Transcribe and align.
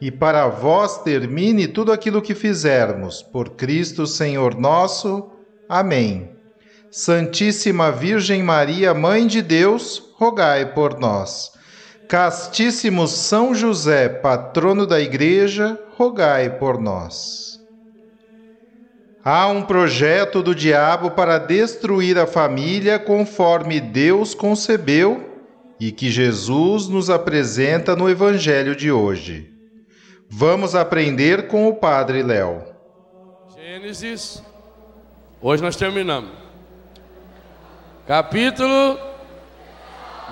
e 0.00 0.10
para 0.10 0.48
vós 0.48 1.02
termine 1.02 1.68
tudo 1.68 1.92
aquilo 1.92 2.22
que 2.22 2.34
fizermos. 2.34 3.22
Por 3.22 3.50
Cristo 3.50 4.06
Senhor 4.06 4.58
nosso. 4.58 5.30
Amém. 5.68 6.30
Santíssima 6.90 7.92
Virgem 7.92 8.42
Maria, 8.42 8.94
Mãe 8.94 9.26
de 9.26 9.42
Deus, 9.42 10.02
rogai 10.14 10.72
por 10.72 10.98
nós. 10.98 11.52
Castíssimo 12.08 13.06
São 13.06 13.54
José, 13.54 14.08
patrono 14.08 14.86
da 14.86 15.00
Igreja, 15.00 15.78
rogai 15.96 16.50
por 16.58 16.80
nós. 16.80 17.60
Há 19.22 19.46
um 19.48 19.62
projeto 19.62 20.42
do 20.42 20.54
diabo 20.54 21.10
para 21.10 21.38
destruir 21.38 22.18
a 22.18 22.26
família 22.26 22.98
conforme 22.98 23.78
Deus 23.78 24.34
concebeu 24.34 25.30
e 25.78 25.92
que 25.92 26.10
Jesus 26.10 26.88
nos 26.88 27.10
apresenta 27.10 27.94
no 27.94 28.08
Evangelho 28.08 28.74
de 28.74 28.90
hoje. 28.90 29.59
Vamos 30.32 30.76
aprender 30.76 31.48
com 31.48 31.66
o 31.66 31.74
Padre 31.74 32.22
Léo. 32.22 32.62
Gênesis, 33.52 34.40
hoje 35.42 35.60
nós 35.60 35.74
terminamos. 35.74 36.30
Capítulo 38.06 38.96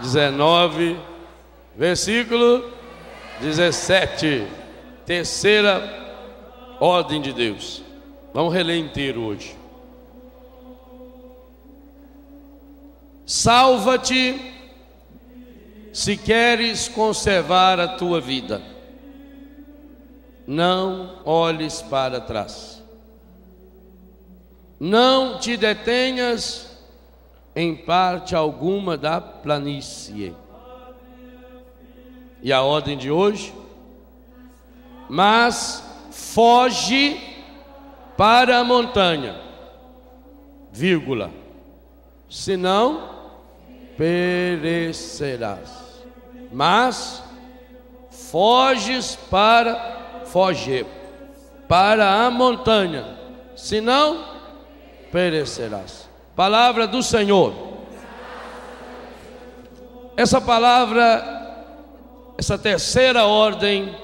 19, 0.01 0.97
versículo 1.77 2.71
17. 3.41 4.47
Terceira 5.05 5.83
ordem 6.79 7.21
de 7.21 7.33
Deus. 7.33 7.83
Vamos 8.33 8.55
reler 8.55 8.79
inteiro 8.79 9.23
hoje. 9.23 9.57
Salva-te 13.27 14.55
se 15.93 16.17
queres 16.17 16.87
conservar 16.87 17.81
a 17.81 17.89
tua 17.89 18.21
vida 18.21 18.78
não 20.49 21.21
olhes 21.27 21.83
para 21.83 22.23
trás. 22.23 22.83
Não 24.81 25.39
te 25.39 25.59
detenhas 25.59 26.79
em 27.55 27.77
parte 27.77 28.35
alguma 28.35 28.97
da 28.97 29.21
planície. 29.21 30.35
E 32.43 32.51
a 32.51 32.63
ordem 32.63 32.97
de 32.97 33.11
hoje? 33.11 33.53
Mas 35.07 35.85
foge 36.11 37.21
para 38.17 38.61
a 38.61 38.65
montanha, 38.65 39.39
vírgula, 40.73 41.31
senão 42.31 43.07
perecerás. 43.99 45.69
Mas 46.51 47.23
foges 48.11 49.15
para 49.31 49.98
foge 50.33 50.85
para 51.67 52.27
a 52.27 52.31
montanha, 52.31 53.05
senão 53.57 54.25
perecerás. 55.11 56.09
Palavra 56.37 56.87
do 56.87 57.03
Senhor. 57.03 57.53
Essa 60.17 60.41
palavra, 60.41 62.35
essa 62.37 62.59
terceira 62.59 63.25
ordem, 63.25 63.95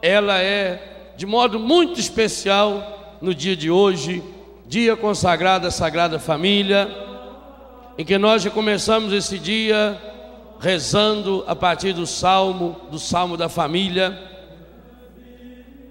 ela 0.00 0.38
é 0.38 1.12
de 1.16 1.26
modo 1.26 1.58
muito 1.58 2.00
especial 2.00 3.18
no 3.20 3.34
dia 3.34 3.56
de 3.56 3.70
hoje, 3.70 4.22
dia 4.66 4.96
consagrado 4.96 5.66
à 5.66 5.70
Sagrada 5.70 6.18
Família, 6.18 6.88
em 7.96 8.04
que 8.04 8.18
nós 8.18 8.42
já 8.42 8.50
começamos 8.50 9.12
esse 9.12 9.38
dia 9.38 10.00
rezando 10.58 11.44
a 11.46 11.54
partir 11.54 11.92
do 11.92 12.06
salmo, 12.06 12.76
do 12.90 12.98
salmo 12.98 13.36
da 13.36 13.48
família 13.48 14.31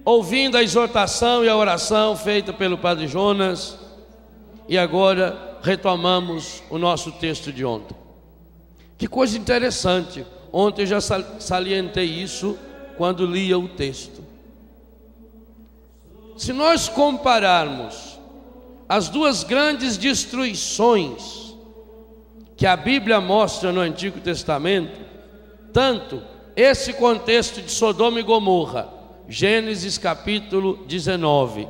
ouvindo 0.04 0.58
a 0.58 0.64
exortação 0.64 1.44
e 1.44 1.50
a 1.50 1.56
oração 1.56 2.16
feita 2.16 2.52
pelo 2.52 2.78
Padre 2.78 3.08
Jonas, 3.08 3.78
e 4.68 4.78
agora 4.78 5.60
retomamos 5.62 6.64
o 6.70 6.78
nosso 6.78 7.12
texto 7.12 7.52
de 7.52 7.64
ontem. 7.64 7.96
Que 8.98 9.08
coisa 9.08 9.38
interessante, 9.38 10.26
ontem 10.52 10.84
eu 10.84 10.88
já 10.88 11.02
salientei 11.40 12.06
isso 12.06 12.58
quando 12.98 13.26
lia 13.26 13.58
o 13.58 13.68
texto. 13.68 14.24
Se 16.38 16.54
nós 16.54 16.90
compararmos 16.90 18.20
as 18.90 19.10
duas 19.10 19.44
grandes 19.44 19.98
destruições 19.98 21.56
que 22.58 22.66
a 22.66 22.76
Bíblia 22.76 23.22
mostra 23.22 23.72
no 23.72 23.80
Antigo 23.80 24.20
Testamento, 24.20 25.00
tanto 25.72 26.22
esse 26.56 26.94
contexto 26.94 27.62
de 27.62 27.72
Sodoma 27.72 28.20
e 28.20 28.24
Gomorra, 28.24 29.01
Gênesis 29.32 29.98
capítulo 29.98 30.84
19. 30.88 31.66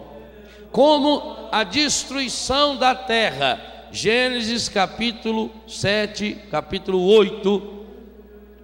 Como 0.71 1.47
a 1.51 1.63
destruição 1.63 2.75
da 2.75 2.95
terra, 2.95 3.61
Gênesis 3.91 4.67
capítulo 4.67 5.51
7, 5.67 6.39
capítulo 6.49 7.05
8, 7.05 7.85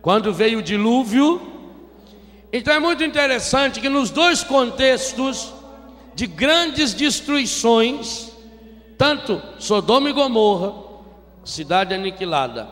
quando 0.02 0.34
veio 0.34 0.60
o 0.60 0.64
dilúvio. 0.64 1.40
Então 2.52 2.74
é 2.74 2.80
muito 2.80 3.04
interessante 3.04 3.80
que 3.80 3.88
nos 3.88 4.10
dois 4.10 4.44
contextos 4.44 5.54
de 6.16 6.26
grandes 6.26 6.96
destruições, 6.96 8.32
tanto 8.98 9.40
Sodoma 9.60 10.10
e 10.10 10.14
Gomorra, 10.14 10.74
cidade 11.46 11.94
aniquilada, 11.94 12.68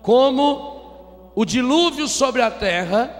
como 0.00 1.32
o 1.34 1.44
dilúvio 1.44 2.08
sobre 2.08 2.40
a 2.40 2.50
terra, 2.50 3.14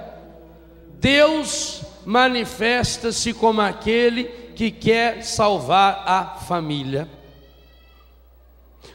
Deus 0.99 1.86
manifesta-se 2.07 3.35
como 3.35 3.61
aquele 3.61 4.25
que 4.55 4.71
quer 4.71 5.25
salvar 5.25 6.05
a 6.07 6.25
família. 6.47 7.11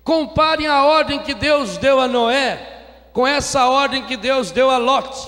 Comparem 0.01 0.65
a 0.65 0.85
ordem 0.85 1.19
que 1.19 1.33
Deus 1.33 1.77
deu 1.77 1.99
a 1.99 2.07
Noé 2.07 2.79
com 3.11 3.27
essa 3.27 3.67
ordem 3.67 4.05
que 4.05 4.15
Deus 4.15 4.51
deu 4.51 4.71
a 4.71 4.77
Lot. 4.77 5.27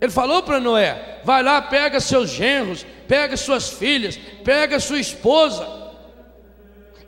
Ele 0.00 0.10
falou 0.10 0.42
para 0.42 0.58
Noé: 0.58 1.20
vai 1.22 1.44
lá, 1.44 1.62
pega 1.62 2.00
seus 2.00 2.30
genros, 2.30 2.84
pega 3.06 3.36
suas 3.36 3.68
filhas, 3.70 4.18
pega 4.44 4.80
sua 4.80 4.98
esposa. 4.98 5.78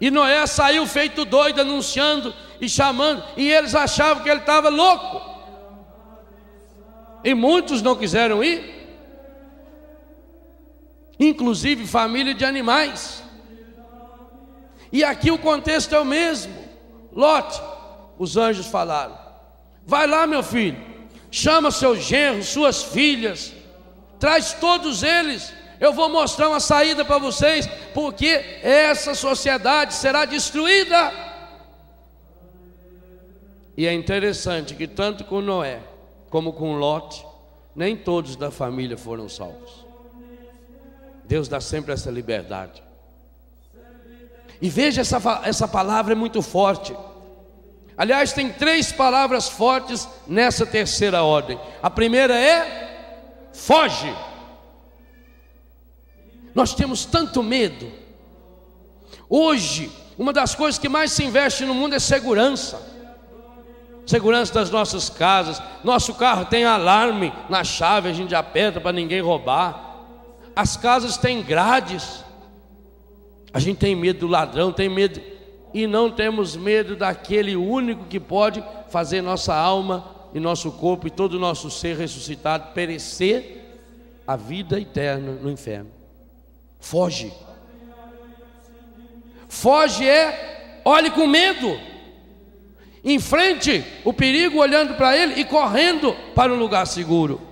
E 0.00 0.12
Noé 0.12 0.46
saiu 0.46 0.86
feito 0.86 1.24
doido, 1.24 1.60
anunciando 1.60 2.32
e 2.60 2.68
chamando, 2.68 3.24
e 3.36 3.50
eles 3.50 3.74
achavam 3.74 4.22
que 4.22 4.30
ele 4.30 4.40
estava 4.40 4.68
louco. 4.68 5.20
E 7.24 7.34
muitos 7.34 7.82
não 7.82 7.96
quiseram 7.96 8.42
ir 8.44 8.81
inclusive 11.18 11.86
família 11.86 12.34
de 12.34 12.44
animais. 12.44 13.22
E 14.92 15.02
aqui 15.02 15.30
o 15.30 15.38
contexto 15.38 15.94
é 15.94 15.98
o 16.00 16.04
mesmo. 16.04 16.54
Lote, 17.12 17.60
os 18.18 18.36
anjos 18.36 18.66
falaram: 18.66 19.18
Vai 19.86 20.06
lá, 20.06 20.26
meu 20.26 20.42
filho, 20.42 20.78
chama 21.30 21.70
seus 21.70 21.98
genros, 22.00 22.48
suas 22.48 22.82
filhas, 22.82 23.52
traz 24.20 24.52
todos 24.52 25.02
eles. 25.02 25.52
Eu 25.80 25.92
vou 25.92 26.08
mostrar 26.08 26.48
uma 26.48 26.60
saída 26.60 27.04
para 27.04 27.18
vocês, 27.18 27.66
porque 27.92 28.28
essa 28.62 29.14
sociedade 29.14 29.94
será 29.94 30.24
destruída. 30.24 31.12
E 33.76 33.86
é 33.86 33.92
interessante 33.92 34.74
que 34.74 34.86
tanto 34.86 35.24
com 35.24 35.40
Noé 35.40 35.80
como 36.30 36.52
com 36.52 36.76
Lote, 36.76 37.26
nem 37.74 37.96
todos 37.96 38.36
da 38.36 38.50
família 38.50 38.96
foram 38.96 39.28
salvos. 39.28 39.81
Deus 41.32 41.48
dá 41.48 41.62
sempre 41.62 41.94
essa 41.94 42.10
liberdade. 42.10 42.82
E 44.60 44.68
veja, 44.68 45.00
essa, 45.00 45.40
essa 45.44 45.66
palavra 45.66 46.12
é 46.12 46.14
muito 46.14 46.42
forte. 46.42 46.94
Aliás, 47.96 48.34
tem 48.34 48.52
três 48.52 48.92
palavras 48.92 49.48
fortes 49.48 50.06
nessa 50.26 50.66
terceira 50.66 51.22
ordem. 51.22 51.58
A 51.82 51.88
primeira 51.88 52.38
é: 52.38 53.48
foge. 53.50 54.14
Nós 56.54 56.74
temos 56.74 57.06
tanto 57.06 57.42
medo. 57.42 57.90
Hoje, 59.26 59.90
uma 60.18 60.34
das 60.34 60.54
coisas 60.54 60.78
que 60.78 60.86
mais 60.86 61.12
se 61.12 61.24
investe 61.24 61.64
no 61.64 61.72
mundo 61.72 61.94
é 61.94 61.98
segurança. 61.98 62.78
Segurança 64.06 64.52
das 64.52 64.70
nossas 64.70 65.08
casas. 65.08 65.62
Nosso 65.82 66.12
carro 66.12 66.44
tem 66.44 66.66
alarme 66.66 67.32
na 67.48 67.64
chave, 67.64 68.10
a 68.10 68.12
gente 68.12 68.34
aperta 68.34 68.82
para 68.82 68.92
ninguém 68.92 69.22
roubar. 69.22 69.91
As 70.54 70.76
casas 70.76 71.16
têm 71.16 71.42
grades. 71.42 72.24
A 73.52 73.58
gente 73.58 73.78
tem 73.78 73.94
medo 73.94 74.20
do 74.20 74.26
ladrão, 74.26 74.72
tem 74.72 74.88
medo 74.88 75.20
e 75.74 75.86
não 75.86 76.10
temos 76.10 76.56
medo 76.56 76.96
daquele 76.96 77.56
único 77.56 78.04
que 78.04 78.20
pode 78.20 78.62
fazer 78.90 79.22
nossa 79.22 79.54
alma 79.54 80.28
e 80.34 80.40
nosso 80.40 80.70
corpo 80.72 81.06
e 81.06 81.10
todo 81.10 81.34
o 81.34 81.38
nosso 81.38 81.70
ser 81.70 81.96
ressuscitado 81.96 82.72
perecer 82.72 83.62
a 84.26 84.36
vida 84.36 84.80
eterna 84.80 85.32
no 85.32 85.50
inferno. 85.50 85.90
Foge. 86.78 87.32
Foge 89.48 90.06
é 90.06 90.80
olhe 90.84 91.10
com 91.10 91.26
medo. 91.26 91.78
Enfrente 93.04 93.84
o 94.04 94.12
perigo 94.12 94.58
olhando 94.58 94.94
para 94.94 95.16
ele 95.16 95.40
e 95.40 95.44
correndo 95.44 96.14
para 96.34 96.52
um 96.52 96.56
lugar 96.56 96.86
seguro. 96.86 97.51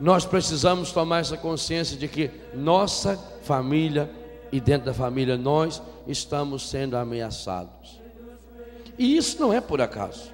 Nós 0.00 0.24
precisamos 0.24 0.92
tomar 0.92 1.20
essa 1.20 1.36
consciência 1.36 1.96
de 1.96 2.08
que 2.08 2.30
nossa 2.54 3.18
família 3.42 4.10
e 4.50 4.58
dentro 4.58 4.86
da 4.86 4.94
família 4.94 5.36
nós 5.36 5.82
estamos 6.06 6.68
sendo 6.70 6.96
ameaçados. 6.96 8.00
E 8.98 9.16
isso 9.16 9.38
não 9.38 9.52
é 9.52 9.60
por 9.60 9.80
acaso. 9.80 10.30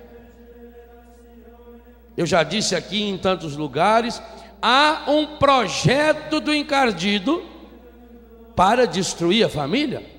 Eu 2.17 2.25
já 2.25 2.43
disse 2.45 2.75
aqui 2.75 3.03
em 3.03 3.19
tantos 3.19 3.57
lugares, 3.57 4.23
há 4.63 5.05
um 5.09 5.37
projeto 5.37 6.41
do 6.41 6.55
encardido 6.55 7.45
para 8.55 8.87
destruir 8.87 9.45
a 9.45 9.49
família. 9.49 10.16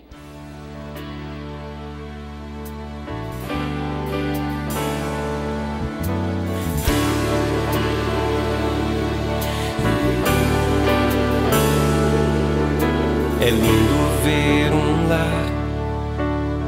É 13.47 13.49
lindo 13.49 14.23
ver 14.25 14.73
um 14.73 15.07
lar 15.07 15.45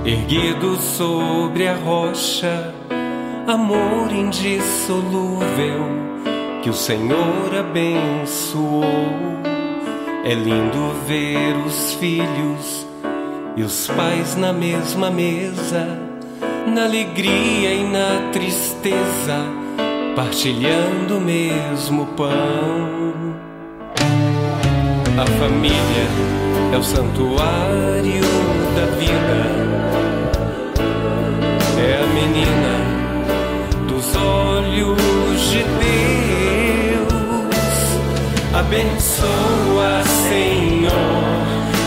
erguido 0.05 0.77
sobre 0.77 1.67
a 1.67 1.75
rocha, 1.75 2.73
amor 3.45 4.09
indissolúvel 4.13 5.83
que 6.63 6.69
o 6.69 6.73
Senhor 6.73 7.53
abençoou. 7.53 8.85
É 10.23 10.33
lindo 10.33 10.95
ver 11.05 11.53
os 11.67 11.95
filhos 11.95 12.87
e 13.57 13.61
os 13.61 13.87
pais 13.87 14.37
na 14.37 14.53
mesma 14.53 15.11
mesa, 15.11 15.99
na 16.65 16.85
alegria 16.85 17.73
e 17.73 17.83
na 17.83 18.31
tristeza, 18.31 19.45
partilhando 20.15 21.17
o 21.17 21.21
mesmo 21.21 22.05
pão. 22.15 23.35
A 25.21 25.25
família 25.37 26.48
é 26.71 26.77
o 26.77 26.83
santuário 26.83 28.21
da 28.75 28.85
vida. 28.99 29.39
É 31.77 32.03
a 32.03 32.07
menina 32.13 32.75
dos 33.87 34.15
olhos 34.15 35.41
de 35.49 35.63
Deus. 35.63 37.09
Abençoa, 38.53 40.03
Senhor, 40.27 40.91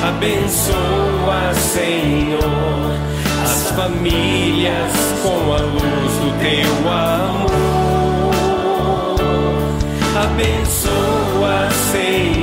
abençoa, 0.08 1.54
Senhor, 1.54 2.92
as 3.44 3.70
famílias 3.72 4.92
com 5.22 5.52
a 5.52 5.58
luz 5.58 6.12
do 6.22 6.30
teu 6.40 6.72
amor. 6.90 7.52
Abençoa, 10.16 11.70
Senhor 11.92 12.41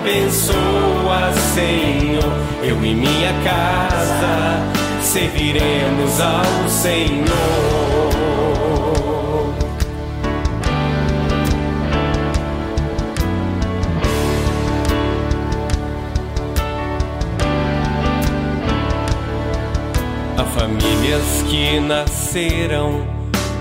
Abençoa, 0.00 1.30
Senhor, 1.54 2.32
eu 2.62 2.82
e 2.82 2.94
minha 2.94 3.34
casa 3.44 4.62
serviremos 5.02 6.18
ao 6.22 6.68
Senhor. 6.70 7.28
Há 20.38 20.44
famílias 20.44 21.44
que 21.46 21.78
nasceram 21.78 23.06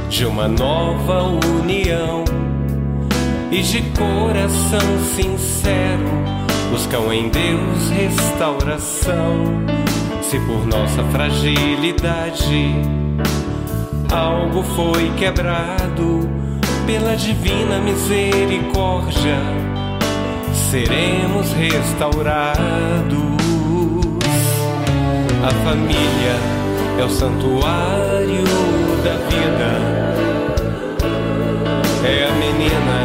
de 0.09 0.25
uma 0.25 0.47
nova 0.47 1.23
união 1.23 2.23
e 3.51 3.61
de 3.61 3.81
coração 3.97 4.79
sincero 5.15 6.39
buscam 6.69 7.13
em 7.13 7.29
Deus 7.29 7.89
restauração. 7.89 9.65
Se 10.21 10.39
por 10.41 10.67
nossa 10.67 11.03
fragilidade 11.05 12.75
algo 14.11 14.61
foi 14.75 15.11
quebrado 15.17 16.29
pela 16.85 17.15
divina 17.15 17.79
misericórdia, 17.79 19.37
seremos 20.69 21.51
restaurados. 21.53 22.69
A 25.41 25.51
família 25.63 26.35
é 26.99 27.03
o 27.03 27.09
santuário 27.09 28.43
da 29.03 29.15
vida. 29.29 29.99
É 32.05 32.27
a 32.27 32.31
menina 32.33 32.98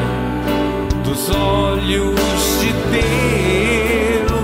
dos 1.14 1.30
olhos 1.30 2.14
de 2.60 2.72
Deus. 2.90 4.34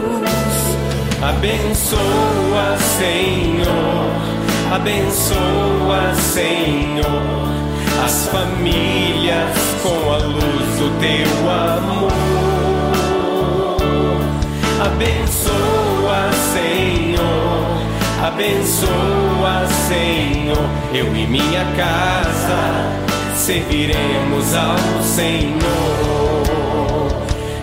Abençoa, 1.21 2.77
Senhor, 2.99 4.11
abençoa, 4.73 6.15
Senhor, 6.15 7.49
as 8.05 8.29
famílias 8.29 9.57
com 9.83 10.13
a 10.13 10.19
luz 10.19 10.79
do 10.79 10.91
teu 11.01 11.51
amor. 11.51 12.13
Abençoa, 14.81 16.31
Senhor, 16.53 17.67
abençoa, 18.25 19.67
Senhor, 19.89 20.71
eu 20.95 21.17
e 21.17 21.27
minha 21.27 21.65
casa 21.77 22.61
serviremos 23.35 24.55
ao 24.55 25.03
Senhor 25.03 26.30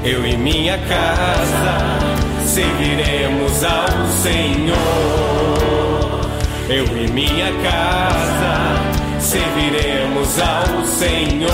eu 0.08 0.26
e 0.26 0.38
minha 0.38 0.78
casa 0.78 2.00
serviremos 2.46 3.62
ao 3.62 4.08
Senhor. 4.24 4.78
Eu 6.70 6.86
e 6.98 7.12
minha 7.12 7.52
casa 7.62 8.76
serviremos 9.20 10.40
ao 10.40 10.86
Senhor. 10.86 11.52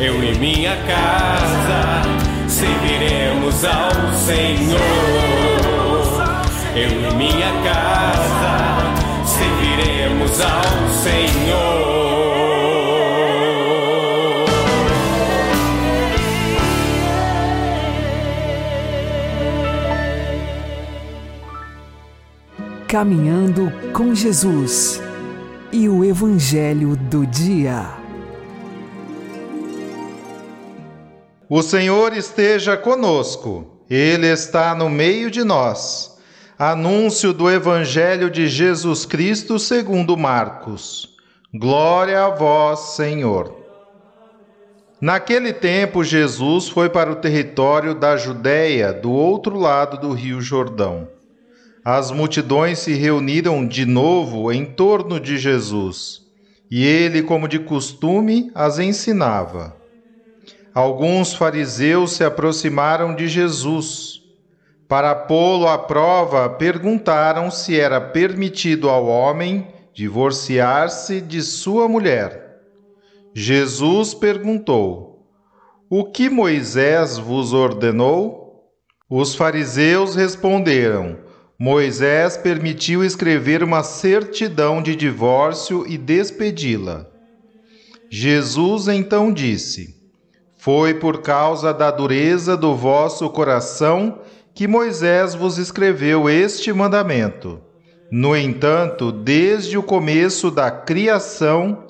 Eu 0.00 0.24
e 0.24 0.36
minha 0.36 0.76
casa 0.78 2.02
serviremos 2.48 3.64
ao 3.64 4.12
Senhor. 4.16 4.80
Eu 6.74 6.90
e 6.90 7.14
minha 7.14 7.52
casa 7.62 8.78
serviremos 9.24 10.40
ao 10.40 10.90
Senhor. 11.04 12.17
Caminhando 22.88 23.70
com 23.92 24.14
Jesus 24.14 24.98
e 25.70 25.90
o 25.90 26.02
Evangelho 26.02 26.96
do 26.96 27.26
Dia. 27.26 27.84
O 31.50 31.60
Senhor 31.60 32.16
esteja 32.16 32.78
conosco, 32.78 33.84
Ele 33.90 34.26
está 34.26 34.74
no 34.74 34.88
meio 34.88 35.30
de 35.30 35.44
nós. 35.44 36.18
Anúncio 36.58 37.34
do 37.34 37.50
Evangelho 37.50 38.30
de 38.30 38.48
Jesus 38.48 39.04
Cristo 39.04 39.58
segundo 39.58 40.16
Marcos. 40.16 41.14
Glória 41.52 42.24
a 42.24 42.30
vós, 42.30 42.96
Senhor. 42.96 43.54
Naquele 44.98 45.52
tempo, 45.52 46.02
Jesus 46.02 46.70
foi 46.70 46.88
para 46.88 47.12
o 47.12 47.16
território 47.16 47.94
da 47.94 48.16
Judéia, 48.16 48.94
do 48.94 49.12
outro 49.12 49.58
lado 49.58 50.00
do 50.00 50.14
rio 50.14 50.40
Jordão. 50.40 51.17
As 51.90 52.10
multidões 52.10 52.80
se 52.80 52.92
reuniram 52.92 53.66
de 53.66 53.86
novo 53.86 54.52
em 54.52 54.66
torno 54.66 55.18
de 55.18 55.38
Jesus, 55.38 56.20
e 56.70 56.84
ele, 56.84 57.22
como 57.22 57.48
de 57.48 57.60
costume, 57.60 58.50
as 58.54 58.78
ensinava. 58.78 59.74
Alguns 60.74 61.32
fariseus 61.32 62.12
se 62.12 62.22
aproximaram 62.22 63.14
de 63.14 63.26
Jesus. 63.26 64.20
Para 64.86 65.14
pô-lo 65.14 65.66
à 65.66 65.78
prova, 65.78 66.46
perguntaram 66.50 67.50
se 67.50 67.80
era 67.80 67.98
permitido 67.98 68.90
ao 68.90 69.06
homem 69.06 69.66
divorciar-se 69.94 71.22
de 71.22 71.40
sua 71.40 71.88
mulher. 71.88 72.60
Jesus 73.32 74.12
perguntou: 74.12 75.26
O 75.88 76.04
que 76.04 76.28
Moisés 76.28 77.16
vos 77.16 77.54
ordenou? 77.54 78.68
Os 79.08 79.34
fariseus 79.34 80.14
responderam: 80.14 81.26
Moisés 81.60 82.36
permitiu 82.36 83.02
escrever 83.04 83.64
uma 83.64 83.82
certidão 83.82 84.80
de 84.80 84.94
divórcio 84.94 85.84
e 85.88 85.98
despedi-la. 85.98 87.06
Jesus 88.08 88.86
então 88.86 89.32
disse: 89.32 89.96
Foi 90.56 90.94
por 90.94 91.20
causa 91.20 91.74
da 91.74 91.90
dureza 91.90 92.56
do 92.56 92.76
vosso 92.76 93.28
coração 93.30 94.20
que 94.54 94.68
Moisés 94.68 95.34
vos 95.34 95.58
escreveu 95.58 96.30
este 96.30 96.72
mandamento. 96.72 97.60
No 98.08 98.36
entanto, 98.36 99.10
desde 99.10 99.76
o 99.76 99.82
começo 99.82 100.52
da 100.52 100.70
criação, 100.70 101.86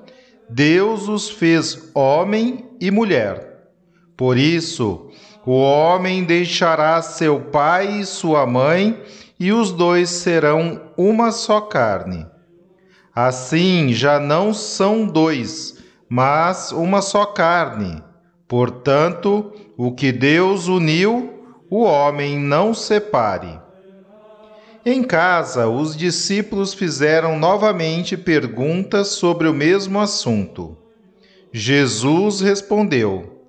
Deus 0.49 1.09
os 1.09 1.29
fez 1.31 1.91
homem 1.95 2.65
e 2.81 2.91
mulher. 2.91 3.69
Por 4.17 4.39
isso, 4.39 5.11
o 5.45 5.53
homem 5.53 6.25
deixará 6.25 7.01
seu 7.03 7.39
pai 7.39 8.01
e 8.01 8.07
sua 8.07 8.47
mãe, 8.47 9.01
e 9.39 9.53
os 9.53 9.71
dois 9.71 10.11
serão 10.11 10.81
uma 10.97 11.31
só 11.31 11.61
carne. 11.61 12.27
Assim 13.15 13.93
já 13.93 14.19
não 14.19 14.53
são 14.53 15.07
dois, 15.07 15.79
mas 16.09 16.73
uma 16.73 17.03
só 17.03 17.27
carne. 17.27 18.03
Portanto, 18.47 19.53
o 19.77 19.93
que 19.93 20.11
Deus 20.11 20.69
uniu, 20.69 21.45
o 21.71 21.83
homem 21.83 22.39
não 22.39 22.73
separe. 22.73 23.61
Em 24.87 25.03
casa, 25.03 25.69
os 25.69 25.97
discípulos 25.97 26.73
fizeram 26.73 27.39
novamente 27.39 28.17
perguntas 28.17 29.09
sobre 29.09 29.47
o 29.47 29.53
mesmo 29.53 30.01
assunto. 30.01 30.79
Jesus 31.53 32.41
respondeu: 32.41 33.43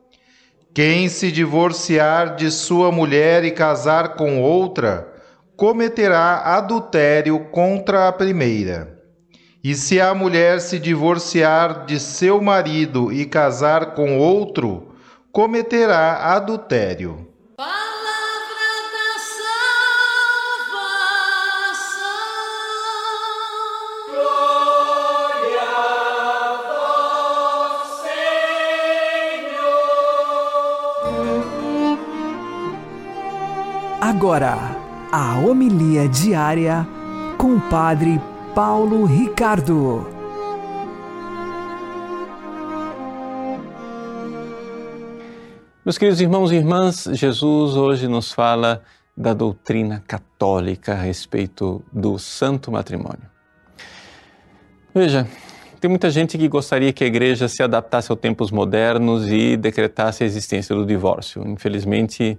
Quem 0.73 1.07
se 1.07 1.31
divorciar 1.31 2.35
de 2.35 2.51
sua 2.51 2.91
mulher 2.91 3.45
e 3.45 3.51
casar 3.51 4.15
com 4.15 4.41
outra, 4.41 5.18
cometerá 5.59 6.55
adultério 6.55 7.37
contra 7.51 8.07
a 8.07 8.13
primeira. 8.13 8.97
E 9.61 9.75
se 9.75 9.99
a 9.99 10.13
mulher 10.13 10.61
se 10.61 10.79
divorciar 10.79 11.85
de 11.85 11.99
seu 11.99 12.41
marido 12.41 13.11
e 13.11 13.25
casar 13.25 13.93
com 13.93 14.17
outro, 14.17 14.95
cometerá 15.33 16.33
adultério. 16.33 17.27
Agora, 33.99 34.78
a 35.11 35.39
homilia 35.39 36.07
diária 36.07 36.87
com 37.35 37.55
o 37.55 37.61
Padre 37.61 38.21
Paulo 38.53 39.05
Ricardo. 39.05 40.07
Meus 45.83 45.97
queridos 45.97 46.21
irmãos 46.21 46.51
e 46.51 46.55
irmãs, 46.55 47.09
Jesus 47.13 47.75
hoje 47.75 48.07
nos 48.07 48.31
fala 48.31 48.83
da 49.17 49.33
doutrina 49.33 50.03
católica 50.07 50.91
a 50.91 50.97
respeito 51.01 51.83
do 51.91 52.19
santo 52.19 52.71
matrimônio. 52.71 53.27
Veja, 54.93 55.27
tem 55.79 55.89
muita 55.89 56.11
gente 56.11 56.37
que 56.37 56.47
gostaria 56.47 56.93
que 56.93 57.03
a 57.03 57.07
igreja 57.07 57.47
se 57.47 57.63
adaptasse 57.63 58.11
aos 58.11 58.21
tempos 58.21 58.51
modernos 58.51 59.27
e 59.31 59.57
decretasse 59.57 60.23
a 60.23 60.27
existência 60.27 60.75
do 60.75 60.85
divórcio. 60.85 61.41
Infelizmente, 61.47 62.37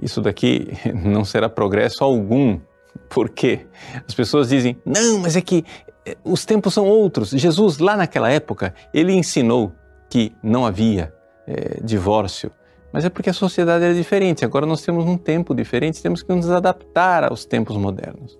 isso 0.00 0.20
daqui 0.20 0.68
não 1.04 1.24
será 1.24 1.48
progresso 1.48 2.04
algum, 2.04 2.60
porque 3.08 3.66
as 4.06 4.14
pessoas 4.14 4.48
dizem: 4.48 4.76
não, 4.84 5.18
mas 5.18 5.36
é 5.36 5.40
que 5.40 5.64
eh, 6.06 6.16
os 6.24 6.44
tempos 6.44 6.74
são 6.74 6.86
outros. 6.86 7.30
Jesus, 7.30 7.78
lá 7.78 7.96
naquela 7.96 8.30
época, 8.30 8.74
ele 8.92 9.12
ensinou 9.12 9.72
que 10.08 10.32
não 10.42 10.66
havia 10.66 11.12
é, 11.46 11.80
divórcio, 11.82 12.50
mas 12.92 13.04
é 13.04 13.08
porque 13.08 13.30
a 13.30 13.32
sociedade 13.32 13.84
era 13.84 13.94
diferente. 13.94 14.44
Agora 14.44 14.66
nós 14.66 14.82
temos 14.82 15.04
um 15.06 15.16
tempo 15.16 15.54
diferente, 15.54 16.02
temos 16.02 16.22
que 16.22 16.32
nos 16.32 16.50
adaptar 16.50 17.24
aos 17.24 17.44
tempos 17.44 17.76
modernos. 17.76 18.38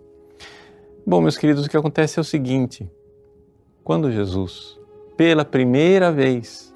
Bom, 1.06 1.20
meus 1.20 1.36
queridos, 1.36 1.64
o 1.64 1.68
que 1.68 1.76
acontece 1.76 2.18
é 2.18 2.20
o 2.20 2.24
seguinte: 2.24 2.88
quando 3.82 4.12
Jesus, 4.12 4.78
pela 5.16 5.44
primeira 5.44 6.12
vez, 6.12 6.74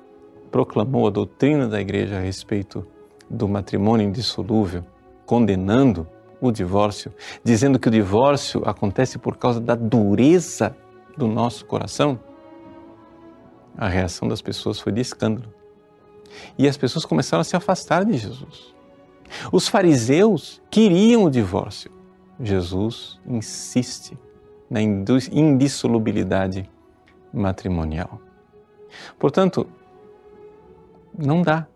proclamou 0.51 1.07
a 1.07 1.11
doutrina 1.11 1.69
da 1.69 1.81
igreja 1.81 2.17
a 2.17 2.21
respeito 2.21 2.87
do 3.29 3.49
matrimônio 3.49 4.07
indissolúvel, 4.07 4.85
condenando 5.25 6.07
o 6.41 6.51
divórcio, 6.51 7.13
dizendo 7.43 7.79
que 7.79 7.89
o 7.89 7.91
divórcio 7.91 8.63
acontece 8.65 9.19
por 9.19 9.37
causa 9.37 9.61
da 9.61 9.75
dureza 9.75 10.77
do 11.17 11.27
nosso 11.27 11.65
coração, 11.65 12.21
a 13.77 13.89
reação 13.89 14.29
das 14.29 14.41
pessoas 14.41 14.81
foi 14.81 14.93
de 14.93 15.01
escândalo. 15.01 15.53
E 16.59 16.67
as 16.67 16.77
pessoas 16.77 17.05
começaram 17.05 17.41
a 17.41 17.45
se 17.45 17.57
afastar 17.57 18.05
de 18.05 18.17
Jesus. 18.17 18.75
Os 19.53 19.69
fariseus 19.69 20.63
queriam 20.71 21.25
o 21.25 21.31
divórcio. 21.31 21.91
Jesus 22.41 23.19
insiste 23.27 24.17
na 24.69 24.81
indissolubilidade 24.81 26.69
matrimonial. 27.33 28.21
Portanto, 29.19 29.67
não 31.17 31.43
dá 31.43 31.67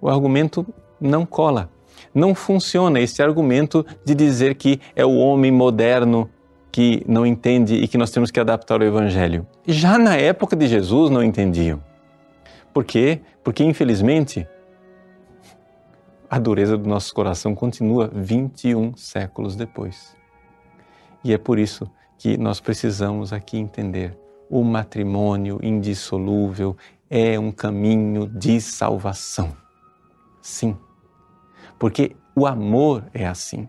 o 0.00 0.08
argumento 0.08 0.66
não 1.00 1.24
cola. 1.24 1.70
Não 2.14 2.34
funciona 2.34 3.00
esse 3.00 3.22
argumento 3.22 3.84
de 4.04 4.14
dizer 4.14 4.54
que 4.54 4.80
é 4.96 5.04
o 5.04 5.16
homem 5.16 5.50
moderno 5.50 6.28
que 6.72 7.04
não 7.06 7.26
entende 7.26 7.74
e 7.74 7.88
que 7.88 7.98
nós 7.98 8.10
temos 8.10 8.30
que 8.30 8.40
adaptar 8.40 8.80
o 8.80 8.84
evangelho. 8.84 9.46
Já 9.66 9.98
na 9.98 10.16
época 10.16 10.56
de 10.56 10.66
Jesus 10.66 11.10
não 11.10 11.22
entendiam. 11.22 11.82
Por 12.72 12.84
quê? 12.84 13.20
Porque 13.42 13.64
infelizmente 13.64 14.46
a 16.28 16.38
dureza 16.38 16.78
do 16.78 16.88
nosso 16.88 17.12
coração 17.12 17.54
continua 17.54 18.08
21 18.12 18.96
séculos 18.96 19.56
depois. 19.56 20.14
E 21.24 21.32
é 21.32 21.38
por 21.38 21.58
isso 21.58 21.90
que 22.16 22.36
nós 22.36 22.60
precisamos 22.60 23.32
aqui 23.32 23.58
entender 23.58 24.16
o 24.48 24.62
matrimônio 24.62 25.58
indissolúvel 25.62 26.76
é 27.08 27.38
um 27.38 27.50
caminho 27.50 28.28
de 28.28 28.60
salvação. 28.60 29.52
Sim, 30.40 30.76
porque 31.78 32.16
o 32.34 32.46
amor 32.46 33.04
é 33.12 33.26
assim. 33.26 33.68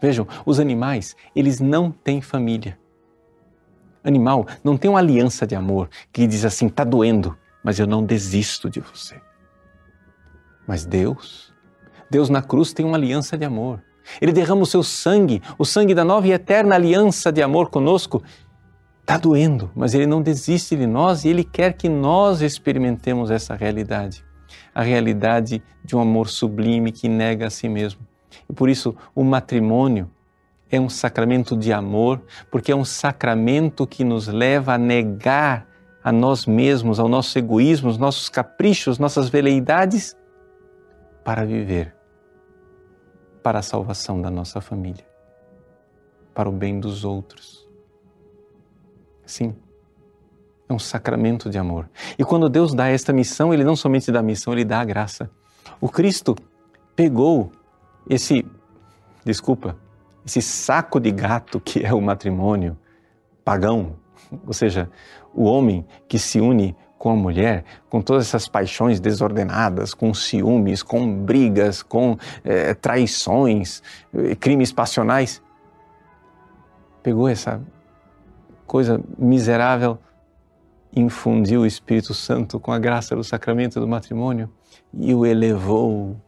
Vejam, 0.00 0.26
os 0.44 0.60
animais, 0.60 1.16
eles 1.34 1.60
não 1.60 1.90
têm 1.90 2.20
família. 2.20 2.78
Animal 4.04 4.46
não 4.62 4.76
tem 4.76 4.90
uma 4.90 5.00
aliança 5.00 5.46
de 5.46 5.54
amor 5.54 5.88
que 6.12 6.26
diz 6.26 6.44
assim: 6.44 6.66
está 6.66 6.84
doendo, 6.84 7.36
mas 7.64 7.78
eu 7.78 7.86
não 7.86 8.04
desisto 8.04 8.70
de 8.70 8.80
você. 8.80 9.20
Mas 10.66 10.84
Deus, 10.84 11.52
Deus 12.10 12.28
na 12.28 12.42
cruz 12.42 12.72
tem 12.72 12.84
uma 12.84 12.96
aliança 12.96 13.36
de 13.36 13.44
amor. 13.44 13.82
Ele 14.20 14.32
derrama 14.32 14.62
o 14.62 14.66
seu 14.66 14.82
sangue, 14.82 15.42
o 15.58 15.64
sangue 15.64 15.94
da 15.94 16.04
nova 16.04 16.26
e 16.28 16.32
eterna 16.32 16.76
aliança 16.76 17.32
de 17.32 17.42
amor 17.42 17.70
conosco. 17.70 18.22
Está 19.00 19.16
doendo, 19.16 19.70
mas 19.74 19.94
Ele 19.94 20.06
não 20.06 20.20
desiste 20.20 20.76
de 20.76 20.86
nós 20.86 21.24
e 21.24 21.28
Ele 21.28 21.44
quer 21.44 21.72
que 21.72 21.88
nós 21.88 22.40
experimentemos 22.40 23.30
essa 23.30 23.54
realidade 23.54 24.25
a 24.76 24.82
realidade 24.82 25.62
de 25.82 25.96
um 25.96 26.00
amor 26.00 26.28
sublime 26.28 26.92
que 26.92 27.08
nega 27.08 27.46
a 27.46 27.50
si 27.50 27.66
mesmo. 27.66 28.06
E 28.46 28.52
por 28.52 28.68
isso 28.68 28.94
o 29.14 29.24
matrimônio 29.24 30.10
é 30.70 30.78
um 30.78 30.90
sacramento 30.90 31.56
de 31.56 31.72
amor, 31.72 32.20
porque 32.50 32.72
é 32.72 32.76
um 32.76 32.84
sacramento 32.84 33.86
que 33.86 34.04
nos 34.04 34.28
leva 34.28 34.74
a 34.74 34.78
negar 34.78 35.66
a 36.04 36.12
nós 36.12 36.44
mesmos, 36.44 37.00
ao 37.00 37.08
nosso 37.08 37.38
egoísmo, 37.38 37.88
os 37.88 37.96
nossos 37.96 38.28
caprichos, 38.28 38.98
nossas 38.98 39.30
veleidades, 39.30 40.14
para 41.24 41.46
viver 41.46 41.96
para 43.42 43.60
a 43.60 43.62
salvação 43.62 44.20
da 44.20 44.30
nossa 44.30 44.60
família, 44.60 45.06
para 46.34 46.50
o 46.50 46.52
bem 46.52 46.78
dos 46.78 47.02
outros. 47.02 47.66
Sim, 49.24 49.56
é 50.68 50.72
um 50.72 50.78
sacramento 50.78 51.48
de 51.48 51.58
amor. 51.58 51.88
E 52.18 52.24
quando 52.24 52.48
Deus 52.48 52.74
dá 52.74 52.88
esta 52.88 53.12
missão, 53.12 53.52
Ele 53.54 53.64
não 53.64 53.76
somente 53.76 54.10
dá 54.10 54.20
a 54.20 54.22
missão, 54.22 54.52
Ele 54.52 54.64
dá 54.64 54.80
a 54.80 54.84
graça. 54.84 55.30
O 55.80 55.88
Cristo 55.88 56.34
pegou 56.94 57.52
esse, 58.08 58.44
desculpa, 59.24 59.76
esse 60.24 60.42
saco 60.42 60.98
de 60.98 61.10
gato 61.10 61.60
que 61.60 61.84
é 61.84 61.92
o 61.92 62.00
matrimônio 62.00 62.76
pagão, 63.44 63.94
ou 64.44 64.52
seja, 64.52 64.90
o 65.32 65.44
homem 65.44 65.86
que 66.08 66.18
se 66.18 66.40
une 66.40 66.74
com 66.98 67.10
a 67.10 67.14
mulher, 67.14 67.64
com 67.88 68.00
todas 68.00 68.26
essas 68.26 68.48
paixões 68.48 68.98
desordenadas, 68.98 69.94
com 69.94 70.12
ciúmes, 70.12 70.82
com 70.82 71.24
brigas, 71.24 71.82
com 71.82 72.16
é, 72.42 72.74
traições, 72.74 73.82
eh, 74.14 74.34
crimes 74.34 74.72
passionais, 74.72 75.42
pegou 77.02 77.28
essa 77.28 77.60
coisa 78.66 79.00
miserável, 79.16 79.98
infundiu 80.96 81.60
o 81.60 81.66
Espírito 81.66 82.14
Santo 82.14 82.58
com 82.58 82.72
a 82.72 82.78
graça 82.78 83.14
do 83.14 83.22
sacramento 83.22 83.78
do 83.78 83.86
matrimônio 83.86 84.50
e 84.94 85.14
o 85.14 85.26
elevou, 85.26 86.18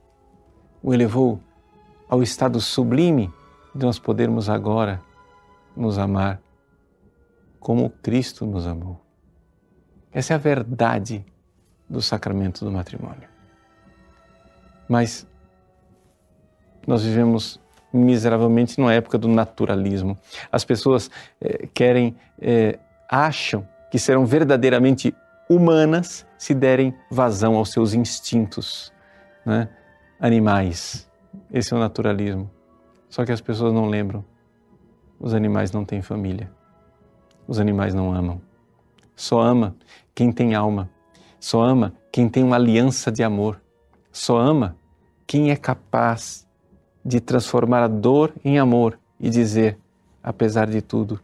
o 0.82 0.92
elevou 0.92 1.40
ao 2.06 2.22
estado 2.22 2.60
sublime 2.60 3.32
de 3.74 3.86
nós 3.86 3.98
podermos 3.98 4.50
agora 4.50 5.00
nos 5.74 5.96
amar 5.96 6.40
como 7.58 7.88
Cristo 7.88 8.44
nos 8.44 8.66
amou. 8.66 9.00
Essa 10.12 10.34
é 10.34 10.36
a 10.36 10.38
verdade 10.38 11.24
do 11.88 12.02
sacramento 12.02 12.64
do 12.64 12.70
matrimônio. 12.70 13.28
Mas 14.86 15.26
nós 16.86 17.02
vivemos 17.02 17.58
miseravelmente 17.92 18.78
numa 18.78 18.92
época 18.92 19.16
do 19.16 19.28
naturalismo. 19.28 20.18
As 20.52 20.64
pessoas 20.64 21.10
eh, 21.40 21.68
querem, 21.72 22.16
eh, 22.40 22.78
acham 23.08 23.66
que 23.90 23.98
serão 23.98 24.26
verdadeiramente 24.26 25.14
humanas 25.48 26.26
se 26.36 26.54
derem 26.54 26.94
vazão 27.10 27.56
aos 27.56 27.70
seus 27.70 27.94
instintos 27.94 28.92
né? 29.44 29.68
animais. 30.20 31.08
Esse 31.52 31.72
é 31.72 31.76
o 31.76 31.80
naturalismo. 31.80 32.50
Só 33.08 33.24
que 33.24 33.32
as 33.32 33.40
pessoas 33.40 33.72
não 33.72 33.86
lembram. 33.86 34.24
Os 35.18 35.34
animais 35.34 35.72
não 35.72 35.84
têm 35.84 36.02
família. 36.02 36.50
Os 37.46 37.58
animais 37.58 37.94
não 37.94 38.12
amam. 38.12 38.40
Só 39.16 39.40
ama 39.40 39.74
quem 40.14 40.30
tem 40.30 40.54
alma. 40.54 40.90
Só 41.40 41.62
ama 41.62 41.94
quem 42.12 42.28
tem 42.28 42.44
uma 42.44 42.56
aliança 42.56 43.10
de 43.10 43.22
amor. 43.22 43.60
Só 44.12 44.38
ama 44.38 44.76
quem 45.26 45.50
é 45.50 45.56
capaz 45.56 46.46
de 47.04 47.20
transformar 47.20 47.82
a 47.82 47.88
dor 47.88 48.34
em 48.44 48.58
amor 48.58 48.98
e 49.18 49.30
dizer, 49.30 49.78
apesar 50.22 50.68
de 50.68 50.82
tudo, 50.82 51.18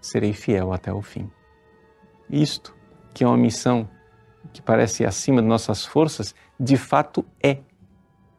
serei 0.00 0.32
fiel 0.32 0.72
até 0.72 0.92
o 0.92 1.00
fim. 1.00 1.30
Isto, 2.30 2.74
que 3.12 3.24
é 3.24 3.26
uma 3.26 3.36
missão 3.36 3.88
que 4.52 4.62
parece 4.62 5.04
acima 5.04 5.42
de 5.42 5.48
nossas 5.48 5.84
forças, 5.84 6.34
de 6.58 6.76
fato 6.76 7.24
é 7.42 7.58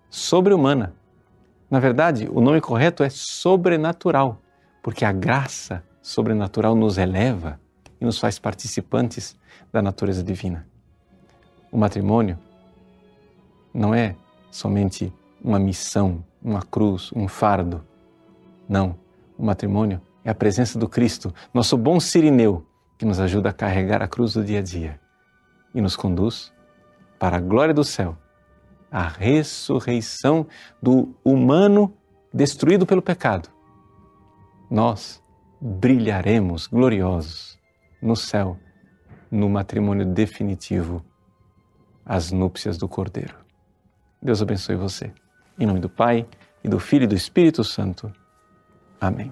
sobre-humana. 0.09 0.93
Na 1.69 1.79
verdade, 1.79 2.29
o 2.31 2.39
nome 2.39 2.61
correto 2.61 3.03
é 3.03 3.09
sobrenatural, 3.09 4.41
porque 4.81 5.03
a 5.03 5.11
graça 5.11 5.83
sobrenatural 6.01 6.75
nos 6.75 6.97
eleva 6.97 7.59
e 7.99 8.05
nos 8.05 8.19
faz 8.19 8.37
participantes 8.39 9.35
da 9.71 9.81
natureza 9.81 10.23
divina. 10.23 10.67
O 11.71 11.77
matrimônio 11.77 12.37
não 13.73 13.93
é 13.93 14.15
somente 14.49 15.11
uma 15.43 15.59
missão, 15.59 16.23
uma 16.41 16.61
cruz, 16.61 17.11
um 17.13 17.27
fardo. 17.27 17.83
Não, 18.69 18.97
o 19.37 19.45
matrimônio 19.45 20.01
é 20.23 20.29
a 20.29 20.35
presença 20.35 20.79
do 20.79 20.87
Cristo, 20.87 21.33
nosso 21.53 21.77
bom 21.77 21.99
sirineu, 21.99 22.65
que 22.97 23.05
nos 23.05 23.19
ajuda 23.19 23.49
a 23.49 23.53
carregar 23.53 24.01
a 24.01 24.07
cruz 24.07 24.33
do 24.33 24.43
dia 24.43 24.59
a 24.59 24.61
dia 24.61 24.99
e 25.73 25.81
nos 25.81 25.95
conduz 25.95 26.53
para 27.19 27.37
a 27.37 27.41
glória 27.41 27.73
do 27.73 27.83
céu, 27.83 28.17
a 28.91 29.07
ressurreição 29.07 30.47
do 30.81 31.15
humano 31.23 31.93
destruído 32.33 32.85
pelo 32.85 33.01
pecado. 33.01 33.49
Nós 34.69 35.21
brilharemos 35.59 36.67
gloriosos 36.67 37.57
no 38.01 38.15
céu, 38.15 38.57
no 39.29 39.49
matrimônio 39.49 40.05
definitivo, 40.05 41.03
as 42.05 42.31
núpcias 42.31 42.77
do 42.77 42.87
Cordeiro. 42.87 43.35
Deus 44.21 44.41
abençoe 44.41 44.75
você. 44.75 45.11
Em 45.57 45.65
nome 45.65 45.79
do 45.79 45.89
Pai, 45.89 46.27
e 46.65 46.67
do 46.67 46.79
Filho 46.79 47.03
e 47.03 47.07
do 47.07 47.15
Espírito 47.15 47.63
Santo. 47.63 48.11
Amém. 48.99 49.31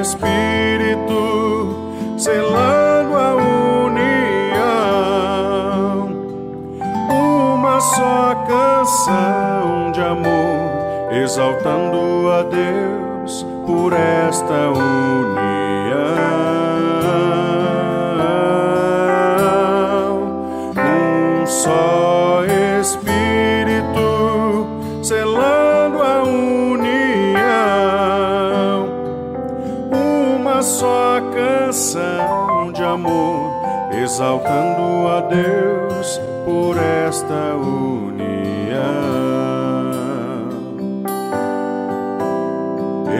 Espírito 0.00 1.76
selando 2.18 3.16
a 3.16 3.36
união, 3.86 4.40
uma 7.08 7.80
só 7.80 8.34
canção 8.48 9.92
de 9.92 10.00
amor 10.00 11.12
exaltando 11.12 12.30
a 12.32 12.42
Deus 12.42 13.46
por 13.66 13.92
esta 13.92 14.70
união. 14.70 15.09
Amor, 33.00 33.50
exaltando 33.92 35.08
a 35.08 35.20
Deus 35.22 36.20
por 36.44 36.76
esta 36.76 37.56
união. 37.56 38.00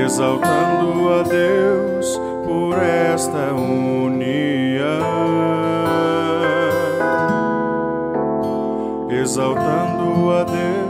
exaltando 0.04 1.12
a 1.12 1.22
Deus 1.22 2.20
por 2.44 2.78
esta 2.82 3.52
união, 3.52 4.26
exaltando 9.10 10.32
a 10.32 10.44
Deus 10.44 10.89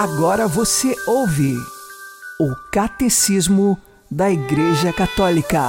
Agora 0.00 0.46
você 0.46 0.94
ouve 1.08 1.56
o 2.38 2.54
Catecismo 2.70 3.76
da 4.08 4.30
Igreja 4.30 4.92
Católica. 4.92 5.60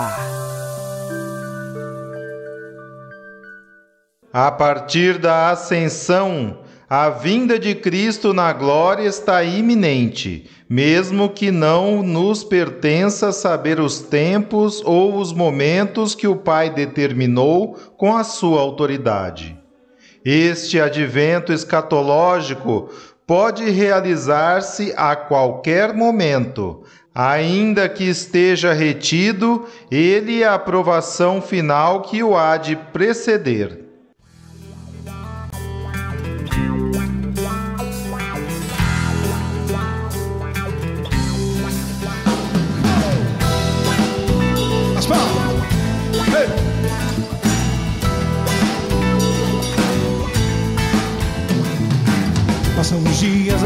A 4.32 4.52
partir 4.52 5.18
da 5.18 5.50
ascensão, 5.50 6.60
a 6.88 7.10
vinda 7.10 7.58
de 7.58 7.74
Cristo 7.74 8.32
na 8.32 8.54
glória 8.54 9.08
está 9.08 9.44
iminente, 9.44 10.48
mesmo 10.70 11.30
que 11.30 11.50
não 11.50 12.04
nos 12.04 12.44
pertença 12.44 13.32
saber 13.32 13.80
os 13.80 14.00
tempos 14.00 14.80
ou 14.86 15.18
os 15.18 15.34
momentos 15.34 16.13
que 16.13 16.28
o 16.28 16.36
Pai 16.36 16.70
determinou 16.70 17.74
com 17.98 18.15
a 18.15 18.24
sua 18.24 18.62
autoridade. 18.62 19.58
Este 20.24 20.82
advento 20.82 21.54
escatológico 21.54 22.89
pode 23.30 23.70
realizar-se 23.70 24.92
a 24.98 25.15
qualquer 25.15 25.94
momento, 25.94 26.82
ainda 27.13 27.88
que 27.88 28.06
esteja 28.06 28.74
retido 28.74 29.68
ele 29.92 30.44
a 30.44 30.56
aprovação 30.56 31.39
final 31.39 32.02
que 32.02 32.24
o 32.24 32.36
há 32.36 32.58
de 32.58 32.76
preceder. 32.76 33.88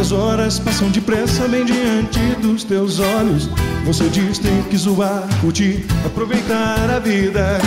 As 0.03 0.11
horas 0.11 0.59
passam 0.59 0.89
depressa 0.89 1.47
bem 1.47 1.63
diante 1.63 2.19
dos 2.41 2.65
teus 2.65 2.99
olhos. 2.99 3.49
Você 3.85 4.09
diz 4.09 4.37
tem 4.37 4.61
que 4.63 4.75
zoar, 4.75 5.23
curtir, 5.39 5.85
aproveitar 6.05 6.89
a 6.89 6.99
vida. 6.99 7.57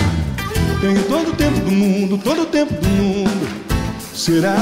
Tenho 0.83 1.03
todo 1.05 1.31
o 1.31 1.33
tempo 1.33 1.59
do 1.61 1.73
mundo, 1.73 2.19
todo 2.19 2.43
o 2.43 2.45
tempo 2.45 2.75
do 2.75 2.89
mundo. 2.89 3.49
Será? 4.13 4.59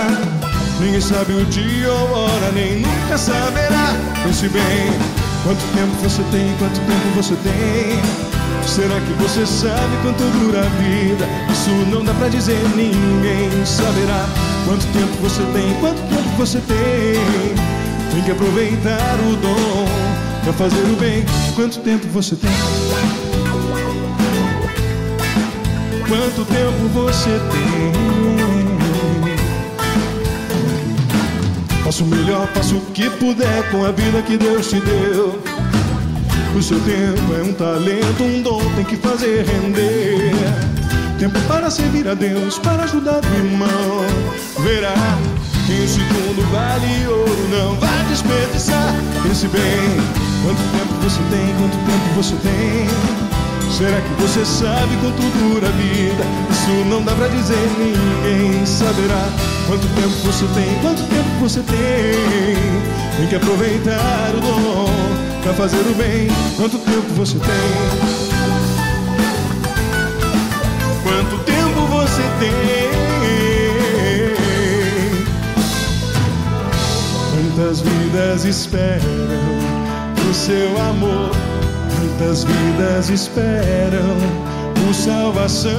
Ninguém 0.78 1.00
sabe 1.00 1.32
o 1.32 1.44
dia 1.46 1.90
ou 1.90 2.12
hora, 2.12 2.52
nem 2.52 2.78
nunca 2.78 3.18
saberá. 3.18 3.92
Pense 4.22 4.48
bem, 4.50 4.92
quanto 5.42 5.60
tempo 5.74 5.96
você 6.00 6.22
tem, 6.30 6.54
quanto 6.58 6.78
tempo 6.78 7.16
você 7.16 7.34
tem. 7.42 8.34
Será 8.66 9.00
que 9.00 9.12
você 9.22 9.46
sabe 9.46 9.96
quanto 10.03 10.24
dura 10.38 10.61
a 10.61 10.68
vida? 10.81 11.29
Isso 11.53 11.70
não 11.90 12.05
dá 12.05 12.12
pra 12.14 12.29
dizer, 12.29 12.59
ninguém 12.74 13.64
saberá. 13.64 14.27
Quanto 14.64 14.85
tempo 14.87 15.12
você 15.22 15.42
tem, 15.53 15.74
quanto 15.81 16.00
tempo 16.09 16.29
você 16.37 16.59
tem? 16.61 17.55
Tem 18.12 18.22
que 18.24 18.31
aproveitar 18.33 19.14
o 19.31 19.37
dom 19.37 19.87
pra 20.42 20.53
fazer 20.55 20.83
o 20.83 20.96
bem. 20.96 21.24
Quanto 21.55 21.79
tempo 21.81 22.09
você 22.09 22.35
tem? 22.35 22.50
Quanto 26.09 26.44
tempo 26.44 26.88
você 26.94 27.31
tem? 27.31 27.92
Faça 31.85 32.03
o 32.03 32.07
melhor, 32.07 32.48
faça 32.48 32.74
o 32.74 32.81
que 32.92 33.09
puder 33.11 33.70
com 33.70 33.85
a 33.85 33.92
vida 33.92 34.20
que 34.22 34.37
Deus 34.37 34.68
te 34.68 34.81
deu. 34.81 35.54
O 36.57 36.62
seu 36.62 36.79
tempo 36.81 37.35
é 37.35 37.42
um 37.42 37.53
talento, 37.53 38.23
um 38.23 38.40
dom, 38.40 38.61
tem 38.77 38.85
que 38.85 38.97
fazer 38.97 39.44
render. 39.44 40.33
Tempo 41.18 41.40
para 41.49 41.68
servir 41.70 42.07
a 42.07 42.14
Deus, 42.14 42.59
para 42.59 42.85
ajudar 42.85 43.20
o 43.25 43.35
irmão. 43.37 44.05
Verá 44.59 44.94
que 45.66 45.73
um 45.73 45.88
segundo 45.88 46.53
vale 46.53 47.07
ouro, 47.09 47.49
não 47.51 47.75
vai 47.77 48.05
desperdiçar. 48.09 48.94
Pense 49.23 49.49
bem, 49.49 49.97
quanto 50.44 50.62
tempo 50.70 50.94
você 51.03 51.20
tem, 51.31 51.55
quanto 51.59 51.77
tempo 51.87 52.14
você 52.14 52.35
tem. 52.37 53.25
Será 53.73 54.01
que 54.01 54.23
você 54.23 54.44
sabe 54.44 54.97
quanto 55.01 55.20
dura 55.38 55.66
a 55.66 55.70
vida? 55.73 56.25
Isso 56.51 56.85
não 56.88 57.03
dá 57.03 57.12
pra 57.14 57.27
dizer, 57.29 57.68
ninguém 57.79 58.64
saberá. 58.64 59.29
Quanto 59.66 59.87
tempo 59.94 60.14
você 60.25 60.44
tem, 60.55 60.79
quanto 60.83 61.03
tempo 61.09 61.40
você 61.40 61.61
tem. 61.61 63.16
Tem 63.16 63.27
que 63.29 63.37
aproveitar 63.37 64.33
o 64.37 64.40
dom 64.40 65.34
pra 65.44 65.52
fazer 65.52 65.76
o 65.76 65.94
bem. 65.94 66.26
Quanto 66.57 66.78
tempo 66.78 67.07
você 67.14 67.38
tem? 67.38 67.48
Quanto 71.02 71.44
tempo 71.44 71.87
você 71.87 72.22
tem? 72.40 72.74
Quantas 77.30 77.80
vidas 77.83 78.44
esperam 78.46 79.04
o 80.30 80.35
seu 80.35 80.80
amor? 80.80 81.30
Quantas 81.94 82.44
vidas 82.44 83.11
esperam 83.11 84.16
por 84.74 84.94
salvação? 84.94 85.70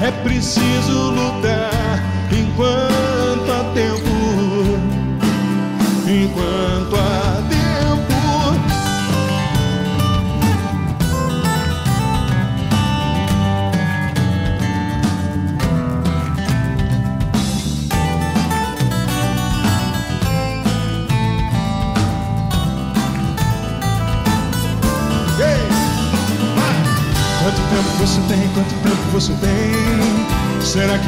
É 0.00 0.10
preciso 0.10 1.10
lutar 1.10 2.02
enquanto 2.32 2.95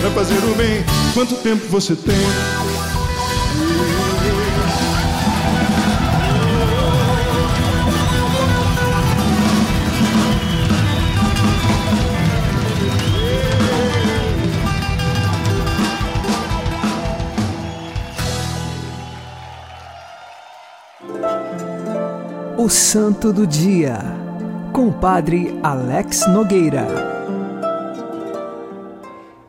pra 0.00 0.10
fazer 0.12 0.38
o 0.38 0.54
bem. 0.54 0.82
Quanto 1.12 1.36
tempo 1.36 1.66
você 1.68 1.94
tem? 1.94 2.14
O 22.56 22.68
Santo 22.68 23.32
do 23.32 23.46
Dia, 23.46 23.98
com 24.72 24.88
o 24.88 24.92
Padre 24.92 25.58
Alex 25.62 26.26
Nogueira. 26.28 27.09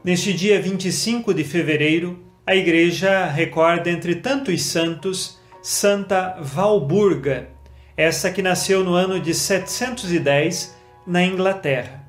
Neste 0.03 0.33
dia 0.33 0.59
25 0.59 1.31
de 1.31 1.43
fevereiro, 1.43 2.19
a 2.45 2.55
Igreja 2.55 3.27
recorda, 3.27 3.87
entre 3.87 4.15
tantos 4.15 4.63
santos, 4.63 5.37
Santa 5.61 6.37
Valburga, 6.41 7.49
essa 7.95 8.31
que 8.31 8.41
nasceu 8.41 8.83
no 8.83 8.95
ano 8.95 9.19
de 9.19 9.35
710 9.35 10.75
na 11.05 11.23
Inglaterra. 11.23 12.03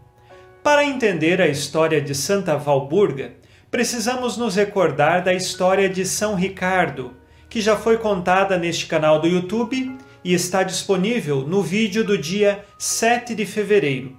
Para 0.63 0.87
entender 0.87 1.39
a 1.43 1.49
história 1.49 2.01
de 2.01 2.15
Santa 2.15 2.57
Valburga, 2.57 3.35
precisamos 3.71 4.39
nos 4.39 4.57
recordar 4.57 5.23
da 5.23 5.35
história 5.35 5.87
de 5.87 6.07
São 6.07 6.35
Ricardo, 6.35 7.13
que 7.51 7.61
já 7.61 7.77
foi 7.77 7.99
contada 7.99 8.57
neste 8.57 8.87
canal 8.87 9.21
do 9.21 9.29
YouTube 9.29 9.99
e 10.25 10.33
está 10.33 10.63
disponível 10.63 11.47
no 11.47 11.63
vídeo 11.63 12.03
do 12.03 12.17
dia 12.17 12.65
7 12.79 13.35
de 13.35 13.45
fevereiro. 13.45 14.17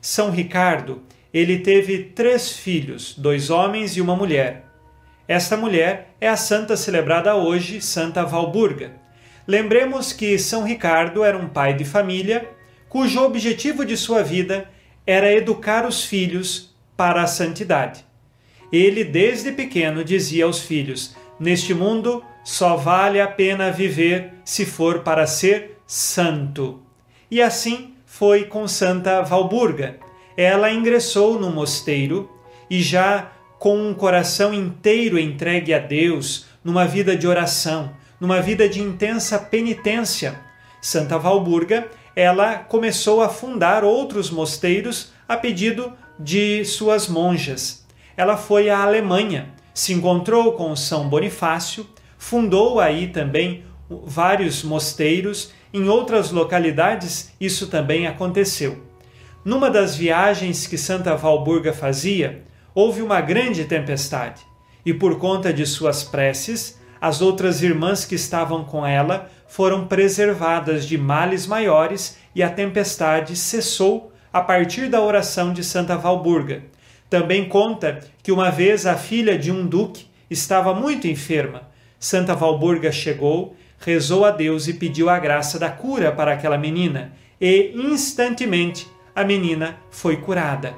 São 0.00 0.32
Ricardo, 0.32 1.02
ele 1.32 1.58
teve 1.58 1.98
três 2.14 2.52
filhos, 2.52 3.14
dois 3.16 3.50
homens 3.50 3.96
e 3.96 4.00
uma 4.00 4.14
mulher. 4.14 4.66
Esta 5.26 5.56
mulher 5.56 6.14
é 6.20 6.28
a 6.28 6.36
santa 6.36 6.76
celebrada 6.76 7.34
hoje, 7.34 7.80
Santa 7.80 8.24
Valburga. 8.24 8.92
Lembremos 9.46 10.12
que 10.12 10.38
São 10.38 10.64
Ricardo 10.64 11.24
era 11.24 11.38
um 11.38 11.48
pai 11.48 11.74
de 11.74 11.84
família 11.84 12.48
cujo 12.88 13.22
objetivo 13.22 13.84
de 13.86 13.96
sua 13.96 14.22
vida 14.22 14.70
era 15.06 15.32
educar 15.32 15.86
os 15.86 16.04
filhos 16.04 16.76
para 16.96 17.22
a 17.22 17.26
santidade. 17.26 18.04
Ele, 18.70 19.02
desde 19.02 19.52
pequeno, 19.52 20.04
dizia 20.04 20.44
aos 20.44 20.60
filhos: 20.60 21.16
Neste 21.40 21.72
mundo 21.72 22.22
só 22.44 22.76
vale 22.76 23.20
a 23.20 23.26
pena 23.26 23.70
viver 23.70 24.34
se 24.44 24.66
for 24.66 25.00
para 25.00 25.26
ser 25.26 25.78
santo. 25.86 26.82
E 27.30 27.40
assim 27.40 27.94
foi 28.04 28.44
com 28.44 28.68
Santa 28.68 29.22
Valburga. 29.22 29.98
Ela 30.36 30.72
ingressou 30.72 31.38
no 31.38 31.50
mosteiro 31.50 32.30
e 32.68 32.82
já 32.82 33.32
com 33.58 33.76
um 33.76 33.94
coração 33.94 34.52
inteiro 34.52 35.18
entregue 35.18 35.72
a 35.72 35.78
Deus, 35.78 36.46
numa 36.64 36.84
vida 36.84 37.16
de 37.16 37.26
oração, 37.26 37.92
numa 38.20 38.40
vida 38.40 38.68
de 38.68 38.80
intensa 38.80 39.38
penitência, 39.38 40.40
Santa 40.80 41.16
Valburga, 41.18 41.88
ela 42.14 42.56
começou 42.56 43.22
a 43.22 43.28
fundar 43.28 43.84
outros 43.84 44.30
mosteiros 44.30 45.12
a 45.28 45.36
pedido 45.36 45.92
de 46.18 46.64
suas 46.64 47.08
monjas. 47.08 47.86
Ela 48.16 48.36
foi 48.36 48.68
à 48.68 48.82
Alemanha, 48.82 49.50
se 49.72 49.92
encontrou 49.92 50.52
com 50.52 50.74
São 50.76 51.08
Bonifácio, 51.08 51.86
fundou 52.18 52.80
aí 52.80 53.08
também 53.08 53.64
vários 54.04 54.62
mosteiros, 54.62 55.52
em 55.72 55.88
outras 55.88 56.30
localidades 56.30 57.32
isso 57.40 57.68
também 57.68 58.06
aconteceu. 58.06 58.91
Numa 59.44 59.68
das 59.68 59.96
viagens 59.96 60.68
que 60.68 60.78
Santa 60.78 61.16
Valburga 61.16 61.72
fazia, 61.72 62.42
houve 62.72 63.02
uma 63.02 63.20
grande 63.20 63.64
tempestade, 63.64 64.40
e 64.86 64.94
por 64.94 65.18
conta 65.18 65.52
de 65.52 65.66
suas 65.66 66.04
preces, 66.04 66.80
as 67.00 67.20
outras 67.20 67.60
irmãs 67.60 68.04
que 68.04 68.14
estavam 68.14 68.64
com 68.64 68.86
ela 68.86 69.28
foram 69.48 69.88
preservadas 69.88 70.86
de 70.86 70.96
males 70.96 71.46
maiores 71.48 72.16
e 72.34 72.42
a 72.42 72.48
tempestade 72.48 73.34
cessou 73.34 74.12
a 74.32 74.40
partir 74.40 74.88
da 74.88 75.00
oração 75.00 75.52
de 75.52 75.64
Santa 75.64 75.96
Valburga. 75.96 76.62
Também 77.10 77.48
conta 77.48 77.98
que 78.22 78.30
uma 78.30 78.50
vez 78.50 78.86
a 78.86 78.96
filha 78.96 79.36
de 79.36 79.50
um 79.50 79.66
duque 79.66 80.06
estava 80.30 80.72
muito 80.72 81.08
enferma. 81.08 81.68
Santa 81.98 82.34
Valburga 82.34 82.92
chegou, 82.92 83.56
rezou 83.78 84.24
a 84.24 84.30
Deus 84.30 84.68
e 84.68 84.74
pediu 84.74 85.10
a 85.10 85.18
graça 85.18 85.58
da 85.58 85.68
cura 85.68 86.12
para 86.12 86.32
aquela 86.32 86.56
menina, 86.56 87.12
e 87.40 87.72
instantemente 87.74 88.86
a 89.14 89.24
menina 89.24 89.78
foi 89.90 90.16
curada. 90.16 90.74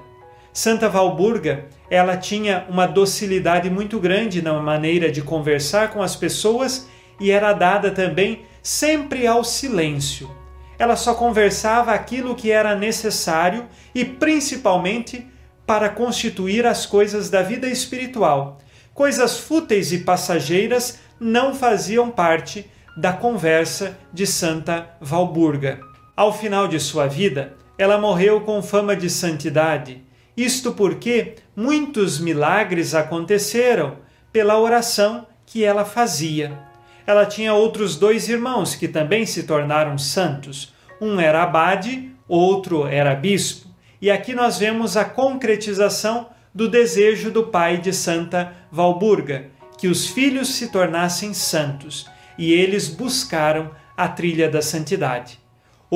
Santa 0.52 0.88
Valburga, 0.88 1.66
ela 1.90 2.16
tinha 2.16 2.64
uma 2.68 2.86
docilidade 2.86 3.68
muito 3.68 3.98
grande 3.98 4.40
na 4.40 4.54
maneira 4.60 5.10
de 5.10 5.20
conversar 5.20 5.90
com 5.90 6.00
as 6.00 6.14
pessoas 6.14 6.88
e 7.18 7.30
era 7.30 7.52
dada 7.52 7.90
também 7.90 8.42
sempre 8.62 9.26
ao 9.26 9.42
silêncio. 9.42 10.30
Ela 10.78 10.96
só 10.96 11.14
conversava 11.14 11.92
aquilo 11.92 12.34
que 12.34 12.50
era 12.50 12.74
necessário 12.74 13.66
e 13.94 14.04
principalmente 14.04 15.26
para 15.66 15.88
constituir 15.88 16.66
as 16.66 16.84
coisas 16.86 17.30
da 17.30 17.42
vida 17.42 17.68
espiritual. 17.68 18.58
Coisas 18.92 19.38
fúteis 19.38 19.92
e 19.92 19.98
passageiras 19.98 21.00
não 21.18 21.54
faziam 21.54 22.10
parte 22.10 22.70
da 22.96 23.12
conversa 23.12 23.98
de 24.12 24.26
Santa 24.26 24.88
Valburga. 25.00 25.80
Ao 26.16 26.32
final 26.32 26.68
de 26.68 26.78
sua 26.78 27.06
vida, 27.06 27.56
ela 27.76 27.98
morreu 27.98 28.40
com 28.40 28.62
fama 28.62 28.96
de 28.96 29.08
santidade 29.10 30.02
isto 30.36 30.72
porque 30.72 31.36
muitos 31.54 32.18
milagres 32.18 32.92
aconteceram 32.94 33.98
pela 34.32 34.58
oração 34.58 35.26
que 35.46 35.62
ela 35.62 35.84
fazia. 35.84 36.58
Ela 37.06 37.24
tinha 37.24 37.54
outros 37.54 37.96
dois 37.96 38.28
irmãos 38.28 38.74
que 38.74 38.88
também 38.88 39.26
se 39.26 39.44
tornaram 39.44 39.96
santos. 39.96 40.74
Um 41.00 41.20
era 41.20 41.42
abade, 41.42 42.10
outro 42.26 42.86
era 42.86 43.14
bispo. 43.14 43.68
E 44.02 44.10
aqui 44.10 44.34
nós 44.34 44.58
vemos 44.58 44.96
a 44.96 45.04
concretização 45.04 46.28
do 46.52 46.68
desejo 46.68 47.30
do 47.30 47.44
pai 47.44 47.78
de 47.78 47.92
Santa 47.92 48.52
Valburga, 48.72 49.50
que 49.78 49.86
os 49.86 50.08
filhos 50.08 50.54
se 50.54 50.68
tornassem 50.68 51.32
santos, 51.32 52.08
e 52.38 52.52
eles 52.52 52.88
buscaram 52.88 53.70
a 53.96 54.08
trilha 54.08 54.48
da 54.48 54.62
santidade. 54.62 55.43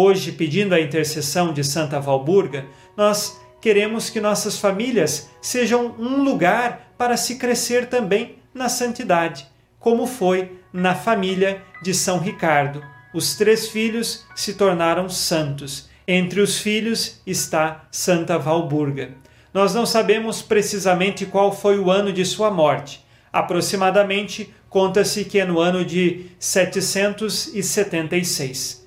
Hoje, 0.00 0.30
pedindo 0.30 0.76
a 0.76 0.80
intercessão 0.80 1.52
de 1.52 1.64
Santa 1.64 1.98
Valburga, 1.98 2.66
nós 2.96 3.36
queremos 3.60 4.08
que 4.08 4.20
nossas 4.20 4.56
famílias 4.56 5.28
sejam 5.42 5.92
um 5.98 6.22
lugar 6.22 6.92
para 6.96 7.16
se 7.16 7.34
crescer 7.34 7.88
também 7.88 8.36
na 8.54 8.68
santidade, 8.68 9.44
como 9.80 10.06
foi 10.06 10.56
na 10.72 10.94
família 10.94 11.60
de 11.82 11.92
São 11.92 12.20
Ricardo. 12.20 12.80
Os 13.12 13.34
três 13.34 13.66
filhos 13.66 14.24
se 14.36 14.54
tornaram 14.54 15.08
santos. 15.08 15.90
Entre 16.06 16.40
os 16.40 16.60
filhos 16.60 17.20
está 17.26 17.88
Santa 17.90 18.38
Valburga. 18.38 19.16
Nós 19.52 19.74
não 19.74 19.84
sabemos 19.84 20.40
precisamente 20.40 21.26
qual 21.26 21.50
foi 21.50 21.76
o 21.76 21.90
ano 21.90 22.12
de 22.12 22.24
sua 22.24 22.52
morte. 22.52 23.04
Aproximadamente, 23.32 24.54
conta-se 24.70 25.24
que 25.24 25.40
é 25.40 25.44
no 25.44 25.58
ano 25.58 25.84
de 25.84 26.26
776. 26.38 28.86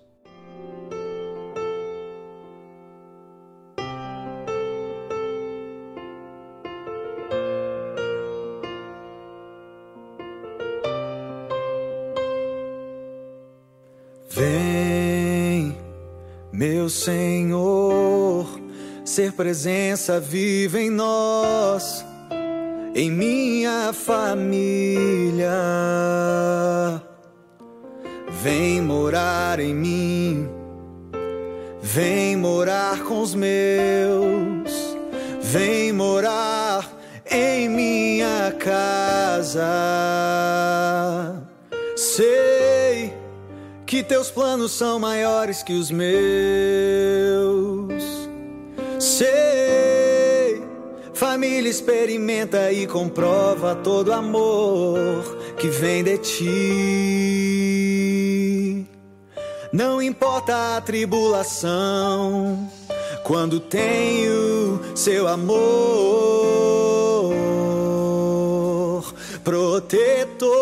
Ser 19.11 19.33
presença 19.33 20.21
viva 20.21 20.79
em 20.79 20.89
nós, 20.89 22.05
em 22.95 23.11
minha 23.11 23.91
família. 23.91 25.51
Vem 28.41 28.79
morar 28.81 29.59
em 29.59 29.75
mim, 29.75 30.49
vem 31.81 32.37
morar 32.37 33.03
com 33.03 33.19
os 33.19 33.35
meus, 33.35 34.71
vem 35.41 35.91
morar 35.91 36.89
em 37.29 37.67
minha 37.67 38.55
casa. 38.57 39.67
Sei 41.97 43.13
que 43.85 44.01
teus 44.01 44.31
planos 44.31 44.71
são 44.71 44.97
maiores 44.99 45.61
que 45.61 45.73
os 45.73 45.91
meus. 45.91 47.70
Família 51.41 51.71
experimenta 51.71 52.71
e 52.71 52.85
comprova 52.85 53.73
todo 53.73 54.13
amor 54.13 55.23
que 55.57 55.69
vem 55.69 56.03
de 56.03 56.19
ti. 56.19 56.45
Não 59.73 59.99
importa 59.99 60.77
a 60.77 60.81
tribulação, 60.81 62.69
quando 63.23 63.59
tenho 63.59 64.79
seu 64.93 65.27
amor 65.27 65.57
protetor. 69.43 70.61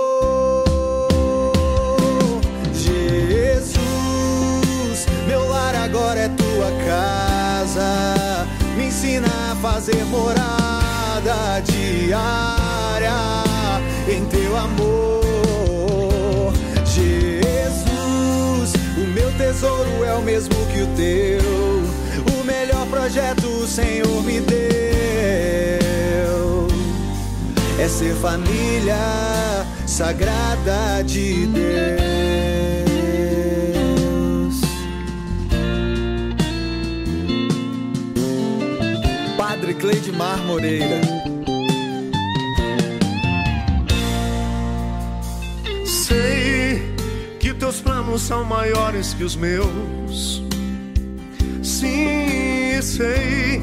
me 8.80 8.86
ensina 8.86 9.28
a 9.52 9.56
fazer 9.58 10.06
morada 11.30 11.62
diária 11.62 13.14
em 14.08 14.26
teu 14.26 14.58
amor. 14.58 16.52
Jesus, 16.86 18.74
o 18.98 19.02
meu 19.14 19.32
tesouro 19.34 20.04
é 20.04 20.14
o 20.16 20.22
mesmo 20.24 20.56
que 20.68 20.82
o 20.82 20.88
teu, 20.96 21.42
o 22.40 22.44
melhor 22.44 22.88
projeto 22.88 23.46
o 23.46 23.68
Senhor 23.68 24.24
me 24.24 24.40
deu. 24.42 24.60
É 27.80 27.88
ser 27.88 28.16
família 28.16 28.98
sagrada 29.86 31.04
de 31.04 31.46
Deus. 31.46 31.70
Padre 39.38 39.76
Cleidmar 39.76 40.40
Moreira. 40.40 41.19
Planos 48.10 48.22
são 48.22 48.44
maiores 48.44 49.14
que 49.14 49.24
os 49.24 49.36
meus. 49.36 50.42
Sim, 51.62 52.82
sei. 52.82 53.62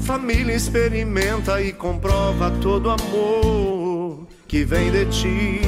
Família 0.00 0.54
experimenta 0.54 1.60
e 1.60 1.72
comprova 1.72 2.50
todo 2.62 2.90
amor 2.90 4.26
que 4.46 4.64
vem 4.64 4.90
de 4.90 5.06
ti. 5.06 5.60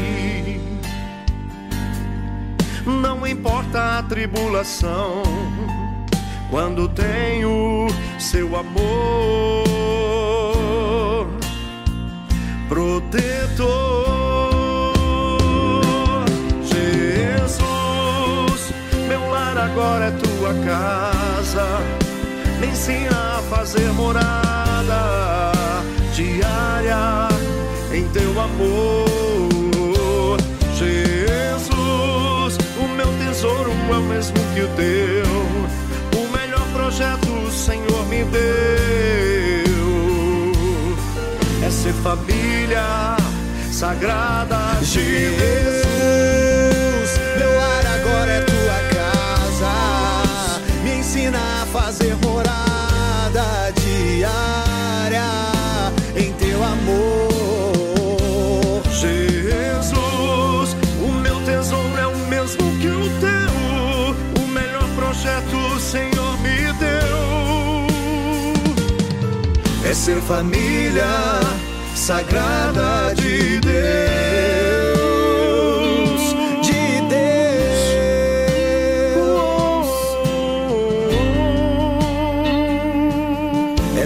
Não 2.86 3.26
importa 3.26 3.98
a 3.98 4.02
tribulação, 4.02 5.22
quando 6.50 6.88
tenho 6.88 7.86
seu 8.18 8.56
amor 8.56 9.66
protetor. 12.68 13.91
Casa. 20.64 21.66
Me 22.60 22.68
ensina 22.68 23.38
a 23.38 23.42
fazer 23.42 23.92
morada 23.92 25.52
diária 26.14 27.28
em 27.92 28.04
teu 28.08 28.30
amor. 28.40 30.38
Jesus, 30.74 32.58
o 32.76 32.88
meu 32.96 33.06
tesouro 33.24 33.70
é 33.70 33.96
o 33.96 34.02
mesmo 34.02 34.36
que 34.54 34.60
o 34.60 34.68
teu. 34.68 36.20
O 36.20 36.28
melhor 36.36 36.66
projeto 36.72 37.28
o 37.28 37.50
Senhor 37.50 38.06
me 38.08 38.24
deu. 38.24 38.42
É 41.66 41.70
ser 41.70 41.92
família 41.94 43.16
sagrada 43.70 44.78
de 44.82 45.30
Deus. 45.30 46.51
Fazer 51.72 52.14
morada 52.16 53.72
diária 53.80 55.24
em 56.14 56.30
teu 56.34 56.62
amor. 56.62 58.82
Jesus, 58.90 60.76
o 61.00 61.08
meu 61.22 61.40
tesouro 61.40 61.98
é 61.98 62.06
o 62.06 62.18
mesmo 62.28 62.78
que 62.78 62.88
o 62.88 63.08
teu. 63.20 64.14
O 64.42 64.46
melhor 64.48 64.86
projeto 64.94 65.56
o 65.74 65.80
Senhor 65.80 66.38
me 66.40 66.70
deu. 66.74 67.86
É 69.90 69.94
ser 69.94 70.20
família 70.20 71.40
sagrada 71.94 73.14
de 73.14 73.60
Deus. 73.60 74.21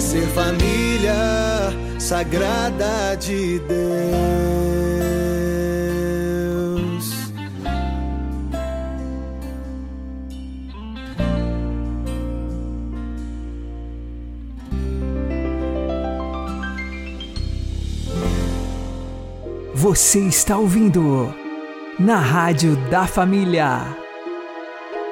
Ser 0.06 0.26
família 0.28 1.14
sagrada 1.98 3.16
de 3.16 3.58
Deus. 3.58 3.96
Você 19.74 20.20
está 20.20 20.56
ouvindo 20.56 21.34
na 21.98 22.20
Rádio 22.20 22.76
da 22.90 23.08
Família. 23.08 23.96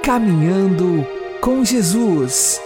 Caminhando 0.05 1.05
com 1.41 1.65
Jesus. 1.65 2.64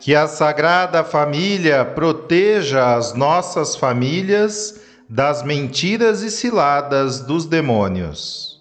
Que 0.00 0.14
a 0.14 0.26
Sagrada 0.26 1.04
Família 1.04 1.84
proteja 1.84 2.96
as 2.96 3.12
nossas 3.12 3.76
famílias 3.76 4.80
das 5.06 5.42
mentiras 5.42 6.22
e 6.22 6.30
ciladas 6.30 7.20
dos 7.20 7.44
demônios. 7.44 8.60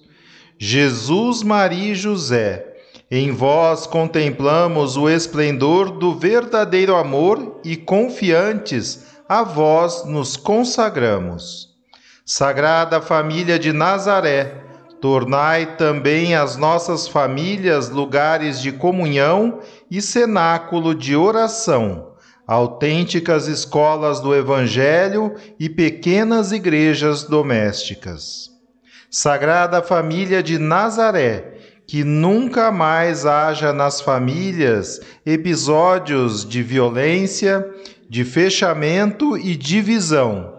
Jesus, 0.58 1.42
Maria 1.42 1.94
e 1.94 1.96
José, 1.96 2.66
em 3.10 3.32
vós 3.32 3.88
contemplamos 3.88 4.98
o 4.98 5.10
esplendor 5.10 5.92
do 5.92 6.14
verdadeiro 6.14 6.94
amor 6.94 7.62
e 7.64 7.78
confiantes 7.78 9.06
a 9.28 9.42
vós 9.42 10.04
nos 10.04 10.36
consagramos. 10.36 11.70
Sagrada 12.26 13.00
Família 13.00 13.58
de 13.58 13.72
Nazaré, 13.72 14.66
tornai 15.00 15.78
também 15.78 16.36
as 16.36 16.58
nossas 16.58 17.08
famílias 17.08 17.90
lugares 17.90 18.62
de 18.62 18.72
comunhão 18.72 19.60
e 19.79 19.79
cenáculo 20.02 20.94
de 20.94 21.16
oração, 21.16 22.14
autênticas 22.46 23.48
escolas 23.48 24.20
do 24.20 24.36
Evangelho 24.36 25.36
e 25.60 25.70
pequenas 25.70 26.52
igrejas 26.52 27.24
domésticas. 27.24 28.50
Sagrada 29.12 29.82
Família 29.82 30.44
de 30.44 30.60
Nazaré, 30.60 31.58
que 31.88 32.04
nunca 32.04 32.72
mais 32.72 33.26
haja 33.26 33.74
nas 33.74 34.00
famílias 34.00 35.02
episódios 35.26 36.48
de 36.48 36.62
violência, 36.62 37.68
de 38.08 38.24
fechamento 38.24 39.36
e 39.36 39.56
divisão. 39.56 40.54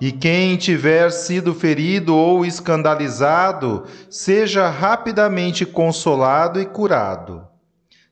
E 0.00 0.10
quem 0.10 0.56
tiver 0.56 1.10
sido 1.10 1.54
ferido 1.54 2.16
ou 2.16 2.44
escandalizado, 2.44 3.84
seja 4.10 4.68
rapidamente 4.68 5.64
consolado 5.64 6.60
e 6.60 6.66
curado. 6.66 7.53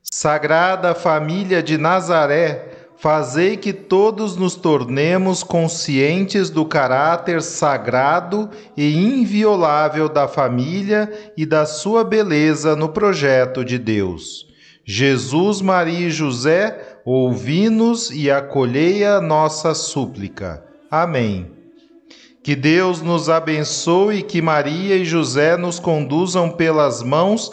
Sagrada 0.02 0.94
Família 0.94 1.62
de 1.62 1.78
Nazaré, 1.78 2.88
fazei 2.96 3.56
que 3.56 3.72
todos 3.72 4.36
nos 4.36 4.56
tornemos 4.56 5.44
conscientes 5.44 6.50
do 6.50 6.64
caráter 6.64 7.40
sagrado 7.40 8.50
e 8.76 8.96
inviolável 8.96 10.08
da 10.08 10.26
família 10.26 11.10
e 11.36 11.46
da 11.46 11.64
sua 11.64 12.02
beleza 12.02 12.74
no 12.74 12.88
projeto 12.88 13.64
de 13.64 13.78
Deus. 13.78 14.48
Jesus, 14.84 15.60
Maria 15.60 16.08
e 16.08 16.10
José, 16.10 16.98
ouvi-nos 17.04 18.10
e 18.10 18.28
acolhei 18.28 19.04
a 19.04 19.20
nossa 19.20 19.72
súplica. 19.72 20.64
Amém. 20.90 21.62
Que 22.42 22.56
Deus 22.56 23.00
nos 23.00 23.28
abençoe 23.28 24.16
e 24.16 24.22
que 24.22 24.42
Maria 24.42 24.96
e 24.96 25.04
José 25.04 25.56
nos 25.56 25.78
conduzam 25.78 26.50
pelas 26.50 27.00
mãos 27.00 27.52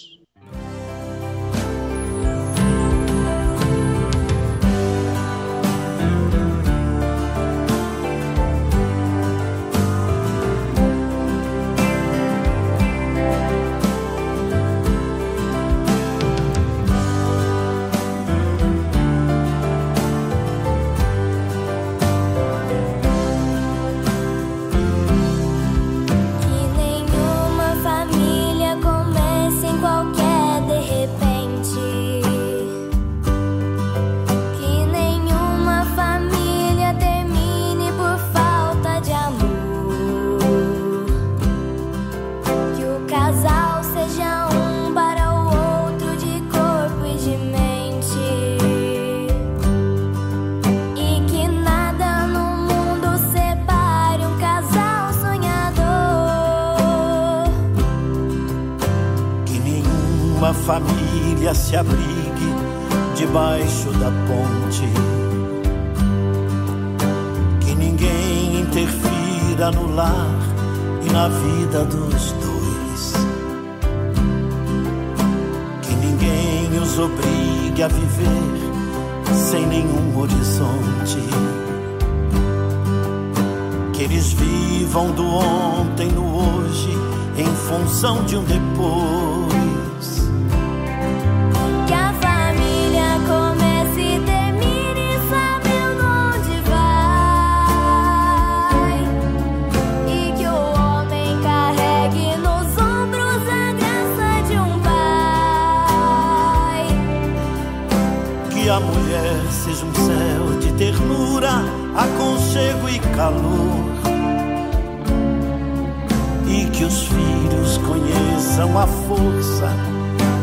uma 118.71 118.87
força 118.87 119.69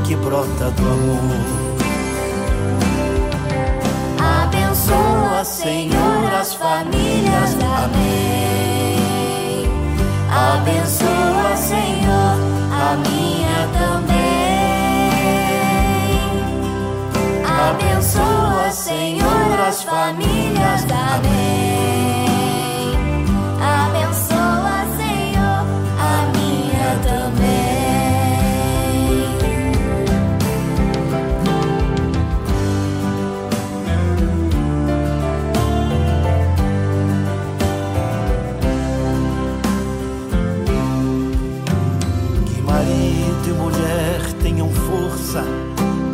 que 0.07 0.15
brota 0.17 0.71
do 0.73 0.83
amor. 0.83 1.25
Abençoa, 4.43 5.43
Senhor, 5.45 6.35
as 6.39 6.53
famílias 6.53 7.55
da 7.55 7.85
Amém. 7.85 8.99
Abençoa, 10.31 11.57
Senhor, 11.57 12.37
a 12.71 12.97
minha 12.97 13.67
também. 13.79 14.19
Abençoa, 17.47 18.71
Senhor, 18.71 19.61
as 19.67 19.83
famílias 19.83 20.85
da 20.85 21.15
Amém. 21.15 22.18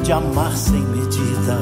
de 0.05 0.13
amar 0.13 0.55
sem 0.55 0.83
medida. 0.83 1.57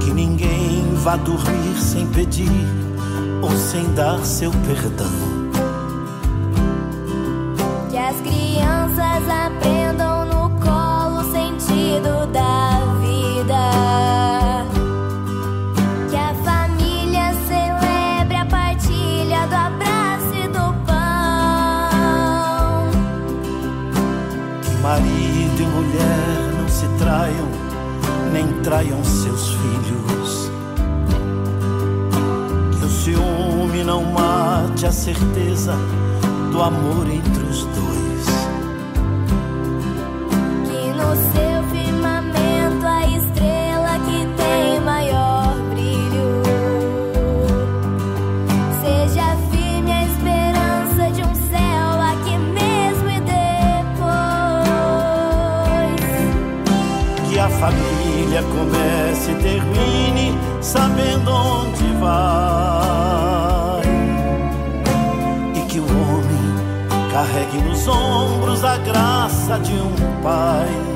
Que 0.00 0.12
ninguém 0.12 0.94
vá 0.96 1.16
dormir 1.16 1.78
sem 1.78 2.06
pedir 2.08 2.50
ou 3.40 3.50
sem 3.52 3.82
dar 3.94 4.18
seu 4.18 4.50
perdão. 4.50 5.10
Que 7.90 7.96
as 7.96 8.16
crianças 8.20 9.28
aprendam 9.46 10.26
no 10.26 10.50
colo 10.60 11.20
o 11.20 11.32
sentido 11.32 12.26
da 12.30 12.41
traiam 28.72 29.04
seus 29.04 29.50
filhos. 29.50 30.50
Que 32.78 32.84
o 32.86 32.88
ciúme 32.88 33.84
não 33.84 34.02
mate 34.02 34.86
a 34.86 34.92
certeza 34.92 35.74
do 36.50 36.62
amor 36.62 37.06
entre 37.06 37.41
sabendo 60.62 61.30
onde 61.30 61.84
vai. 62.00 63.82
E 65.56 65.66
que 65.66 65.80
o 65.80 65.84
homem 65.84 67.10
carregue 67.10 67.58
nos 67.68 67.86
ombros 67.88 68.64
a 68.64 68.78
graça 68.78 69.58
de 69.58 69.74
um 69.74 70.22
pai 70.22 70.91